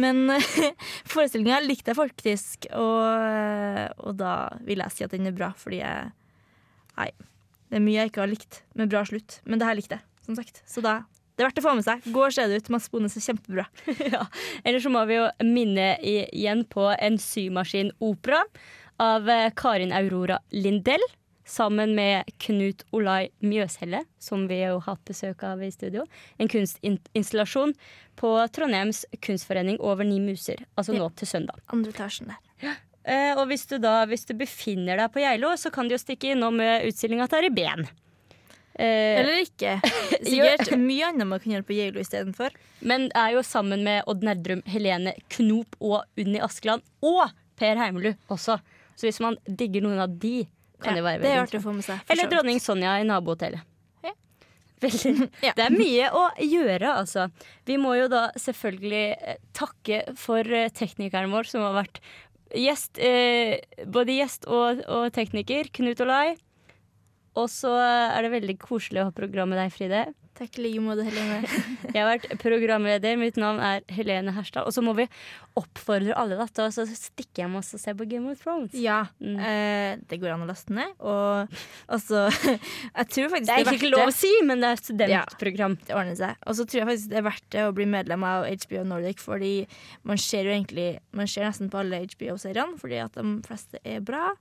Men 0.00 0.34
forestillinga 1.12 1.60
likte 1.64 1.92
jeg 1.92 2.00
faktisk, 2.00 2.70
og, 2.76 3.98
og 4.02 4.18
da 4.20 4.34
vil 4.66 4.84
jeg 4.84 4.96
si 4.96 5.06
at 5.06 5.14
den 5.14 5.30
er 5.30 5.36
bra, 5.36 5.52
fordi 5.58 5.82
jeg 5.82 6.14
Nei. 6.98 7.12
Det 7.70 7.76
er 7.78 7.82
mye 7.84 7.98
jeg 8.00 8.10
ikke 8.10 8.22
har 8.24 8.30
likt 8.30 8.56
med 8.80 8.90
bra 8.90 9.04
slutt, 9.06 9.36
men 9.46 9.60
det 9.60 9.66
her 9.68 9.76
likte 9.78 9.98
jeg, 10.00 10.04
som 10.26 10.34
sagt. 10.34 10.62
Så 10.66 10.82
da 10.82 11.02
det 11.38 11.44
er 11.44 11.52
verdt 11.52 11.60
å 11.60 11.62
få 11.68 11.72
med 11.78 11.86
seg. 11.86 12.06
Gå 12.10 12.22
og 12.26 12.32
se 12.34 12.44
det 12.50 12.56
ut. 12.58 12.68
Mads 12.74 12.88
Bones 12.90 13.14
er 13.14 13.22
kjempebra. 13.22 13.64
ja. 14.10 14.24
Eller 14.66 14.82
så 14.82 14.90
må 14.90 15.04
vi 15.06 15.20
jo 15.20 15.28
minne 15.46 15.92
igjen 16.02 16.64
på 16.66 16.88
en 16.96 17.18
symaskinopera 17.22 18.40
av 18.98 19.30
eh, 19.30 19.52
Karin 19.54 19.94
Aurora 19.94 20.40
Lindell. 20.50 21.04
Sammen 21.48 21.94
med 21.96 22.28
Knut 22.44 22.82
Olai 22.92 23.30
Mjøshelle, 23.40 24.02
som 24.20 24.44
vi 24.50 24.60
har 24.60 24.82
hatt 24.84 25.00
besøk 25.08 25.42
av 25.48 25.62
i 25.64 25.70
studio. 25.72 26.04
En 26.36 26.50
kunstinstallasjon 26.52 27.72
på 28.20 28.32
Trondheims 28.52 29.06
kunstforening 29.24 29.78
over 29.80 30.04
Ni 30.04 30.18
muser. 30.20 30.60
Altså 30.76 30.92
nå 30.92 31.08
til 31.16 31.30
søndag. 31.30 31.62
Andre 31.72 31.94
etasjen 31.94 32.34
der. 32.34 32.76
Eh, 33.08 33.32
og 33.38 33.46
hvis 33.48 33.64
du 33.70 33.78
da 33.80 34.02
hvis 34.10 34.26
du 34.28 34.34
befinner 34.36 35.00
deg 35.00 35.08
på 35.14 35.22
Geilo, 35.24 35.54
så 35.56 35.72
kan 35.72 35.88
du 35.88 35.96
jo 35.96 36.02
stikke 36.02 36.34
innom 36.34 36.60
eh, 36.60 36.84
utstillinga 36.90 37.30
til 37.32 37.48
Ben. 37.56 37.86
Eh, 38.78 39.18
Eller 39.22 39.40
ikke. 39.46 39.78
Sikkert 40.28 40.74
mye 40.76 41.08
annet 41.08 41.30
man 41.32 41.40
kan 41.40 41.56
gjøre 41.56 41.68
på 41.70 41.78
Geilo 41.78 42.04
istedenfor. 42.04 42.52
Men 42.84 43.08
er 43.16 43.38
jo 43.38 43.46
sammen 43.46 43.86
med 43.88 44.04
Odd 44.10 44.26
Nerdrum, 44.28 44.60
Helene 44.68 45.16
Knop 45.32 45.80
og 45.80 46.02
Unni 46.20 46.44
Askeland. 46.44 46.84
Og 47.00 47.24
Per 47.58 47.80
Heimelud 47.80 48.20
også. 48.28 48.60
Så 48.98 49.08
hvis 49.08 49.22
man 49.22 49.38
digger 49.48 49.82
noen 49.86 50.02
av 50.02 50.12
de, 50.20 50.44
kan 50.82 50.98
det 50.98 51.02
være 51.04 51.22
det 51.24 51.32
er 51.32 51.42
artig 51.42 51.60
å 51.60 51.64
få 51.64 51.74
med 51.76 51.86
seg. 51.86 52.00
Eller 52.12 52.30
dronning 52.30 52.60
Sonja 52.62 52.98
i 53.00 53.06
nabohotellet. 53.08 53.64
Ja. 54.06 54.14
Ja. 55.42 55.52
Det 55.56 55.64
er 55.64 55.74
mye 55.74 56.08
å 56.14 56.24
gjøre, 56.38 56.92
altså. 57.00 57.28
Vi 57.66 57.78
må 57.82 57.96
jo 57.98 58.06
da 58.12 58.28
selvfølgelig 58.38 59.04
eh, 59.16 59.40
takke 59.56 60.04
for 60.18 60.46
eh, 60.46 60.70
teknikeren 60.70 61.34
vår, 61.34 61.50
som 61.50 61.64
har 61.66 61.74
vært 61.80 61.98
gjest, 62.54 63.00
eh, 63.02 63.58
både 63.90 64.20
gjest 64.20 64.46
og, 64.46 64.84
og 64.86 65.08
tekniker. 65.16 65.72
Knut 65.74 66.04
Olai. 66.06 66.36
Og 67.38 67.50
så 67.52 67.74
er 67.78 68.24
det 68.24 68.32
veldig 68.34 68.56
koselig 68.62 69.02
å 69.02 69.10
ha 69.10 69.14
program 69.14 69.52
med 69.52 69.60
deg, 69.60 69.74
Fride. 69.74 70.06
Takk 70.38 70.58
i 70.58 70.64
like 70.68 70.82
måte, 70.82 71.04
Helene. 71.06 71.40
Jeg 71.94 71.98
har 71.98 72.08
vært 72.12 72.30
programleder. 72.38 73.18
Mitt 73.18 73.38
navn 73.40 73.58
er 73.62 73.82
Helene 73.90 74.34
Herstad. 74.36 74.68
Og 74.68 74.74
så 74.74 74.82
må 74.86 74.94
vi 74.98 75.08
oppfordrer 75.58 76.14
alle 76.18 76.36
da, 76.38 76.46
til 76.48 76.64
å 76.66 76.72
så 76.74 76.84
stikke 76.88 77.42
hjem 77.42 77.56
og 77.58 77.64
se 77.66 77.94
på 77.98 78.06
Game 78.10 78.30
of 78.32 78.40
Thrones. 78.42 78.72
Ja, 78.78 79.00
Mm. 79.18 79.38
eh, 79.42 79.96
det 80.08 80.20
går 80.22 80.34
an 80.36 80.44
å 80.44 80.48
laste 80.48 80.70
ned. 80.74 80.92
Og 81.00 81.48
altså 81.90 82.26
Jeg 82.98 83.08
tror 83.12 83.28
faktisk 83.32 83.48
Det 83.50 83.56
er 83.58 83.64
det 83.68 83.74
ikke 83.78 83.90
lov 83.92 84.08
å 84.08 84.14
si, 84.14 84.30
men 84.46 84.60
det 84.62 84.68
er 84.70 84.78
et 84.78 84.88
studentprogram. 84.88 85.76
det 85.86 85.94
ordner 85.98 86.16
seg. 86.18 86.36
Og 86.46 86.54
så 86.58 86.66
tror 86.68 86.80
jeg 86.82 86.88
faktisk 86.92 87.10
det 87.12 87.18
er 87.20 87.26
verdt 87.28 87.48
det 87.54 87.64
å 87.66 87.74
bli 87.74 87.86
medlem 87.90 88.24
av 88.28 88.46
HBO 88.46 88.84
Nordic, 88.84 89.18
fordi 89.24 89.52
man 90.08 90.16
ser 90.22 90.44
jo 90.48 90.54
egentlig 90.54 90.88
Man 91.12 91.26
ser 91.26 91.44
nesten 91.48 91.70
på 91.72 91.80
alle 91.80 92.02
HBO-seriene, 92.06 92.78
fordi 92.78 92.98
at 93.02 93.16
de 93.18 93.24
fleste 93.46 93.80
er 93.84 94.00
bra. 94.06 94.32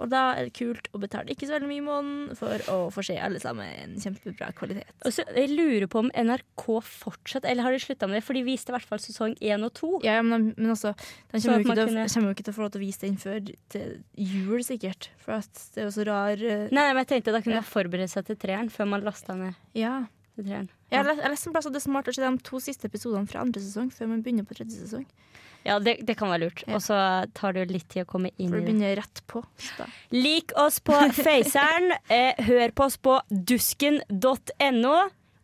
Og 0.00 0.08
da 0.12 0.30
er 0.38 0.46
det 0.46 0.54
kult 0.56 0.86
å 0.94 1.00
betale 1.02 1.32
ikke 1.34 1.48
så 1.48 1.56
veldig 1.58 1.68
mye 1.68 1.82
i 1.82 1.84
måneden 1.84 2.36
for 2.38 2.62
å 2.72 2.76
få 2.94 3.02
se 3.04 3.18
alle 3.20 3.40
sammen 3.42 3.96
kjempebra 4.00 4.52
kvalitet. 4.56 4.88
Og 5.04 5.12
så 5.12 5.24
Jeg 5.34 5.50
lurer 5.52 5.86
på 5.90 5.98
om 6.04 6.10
NRK 6.14 6.64
fortsatt 6.86 7.44
Eller 7.44 7.62
har 7.66 7.72
de 7.74 7.78
slutta 7.82 8.06
med 8.08 8.20
det? 8.20 8.24
For 8.24 8.32
de 8.38 8.42
viste 8.46 8.70
i 8.72 8.74
hvert 8.76 8.86
fall 8.88 8.98
sesong 9.02 9.34
én 9.42 9.64
og 9.66 9.74
to. 9.74 9.98
Ja, 10.04 10.14
ja, 10.20 10.22
men, 10.22 10.50
de- 10.56 10.59
men 10.60 10.70
også, 10.74 10.92
den 11.32 11.40
kommer 11.42 11.58
jo, 11.58 11.64
ikke 11.64 11.76
til, 11.80 11.96
å- 11.96 12.06
kommer 12.14 12.28
jo 12.30 12.34
ikke 12.36 12.44
til 12.46 12.52
å 12.52 12.56
få 12.58 12.64
lov 12.66 12.70
til 12.76 12.80
å 12.82 12.84
vise 12.84 13.00
den 13.06 13.16
før 13.18 13.40
til 13.72 13.96
jul, 14.20 14.60
sikkert. 14.66 15.08
For 15.24 15.38
at 15.40 15.64
det 15.74 15.82
er 15.82 15.88
jo 15.88 15.94
så 15.96 16.06
rar 16.06 16.36
uh, 16.44 16.68
Nei, 16.70 16.86
men 16.92 17.02
jeg 17.02 17.10
tenkte 17.16 17.32
da 17.34 17.40
kunne 17.42 17.58
Ja. 17.58 17.64
man 17.64 17.70
forberede 17.72 18.08
seg 18.12 18.28
til 18.30 18.36
treeren 18.36 18.70
før 18.70 18.92
man 18.92 19.02
lasta 19.08 19.34
ned 19.40 19.54
Ja. 19.74 20.04
til 20.36 20.44
treeren. 20.46 20.68
Ja. 20.92 21.02
jeg 21.02 21.06
leste 21.16 21.30
lest 21.34 21.46
en 21.46 21.52
plass 21.56 21.66
at 21.66 21.72
det 21.74 21.80
er 21.82 21.88
smart 21.88 22.08
å 22.10 22.14
se 22.14 22.22
de 22.22 22.30
to 22.46 22.60
siste 22.62 22.86
episodene 22.90 23.28
fra 23.30 23.40
andre 23.44 23.60
sesong 23.62 23.90
før 23.94 24.08
man 24.14 24.22
begynner 24.22 24.46
på 24.46 24.56
tredje 24.58 24.78
sesong. 24.84 25.06
Ja, 25.62 25.74
det, 25.78 25.98
det 26.08 26.14
kan 26.16 26.30
være 26.32 26.46
lurt. 26.46 26.62
Og 26.72 26.80
så 26.80 26.96
tar 27.36 27.52
det 27.52 27.66
jo 27.66 27.72
litt 27.74 27.88
tid 27.92 28.06
å 28.06 28.08
komme 28.08 28.30
inn 28.40 28.48
For 28.48 28.56
i 28.56 28.60
det 28.62 28.64
du 28.64 28.70
begynner 28.72 28.94
rett 28.96 29.20
på. 29.28 29.42
Lik 30.16 30.54
oss 30.56 30.78
på 30.80 30.96
Faceren. 31.20 31.92
Eh, 32.08 32.32
hør 32.48 32.72
på 32.72 32.86
oss 32.88 32.96
på 32.96 33.18
dusken.no. 33.28 34.94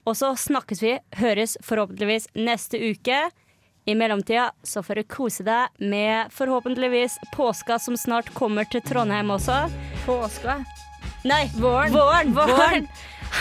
Og 0.07 0.15
så 0.15 0.31
snakkes 0.39 0.81
vi, 0.85 0.95
høres 1.19 1.57
forhåpentligvis 1.67 2.29
neste 2.39 2.79
uke. 2.81 3.19
I 3.89 3.95
mellomtida 3.95 4.53
så 4.63 4.83
får 4.83 4.95
du 4.95 5.03
kose 5.03 5.45
deg 5.47 5.69
med 5.79 6.33
forhåpentligvis 6.35 7.19
påska 7.37 7.79
som 7.79 7.97
snart 7.97 8.33
kommer 8.35 8.67
til 8.67 8.83
Trondheim 8.83 9.31
også. 9.31 9.61
Påska. 10.07 10.57
Nei, 11.23 11.45
Våren. 11.55 11.95
Våren. 11.95 12.33
Våren. 12.35 12.89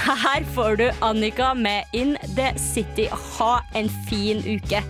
Her 0.06 0.46
får 0.54 0.76
du 0.76 0.92
Annika 1.02 1.54
med 1.54 1.84
In 1.94 2.18
The 2.36 2.54
City. 2.60 3.08
Ha 3.40 3.64
en 3.74 3.90
fin 4.10 4.44
uke. 4.46 4.84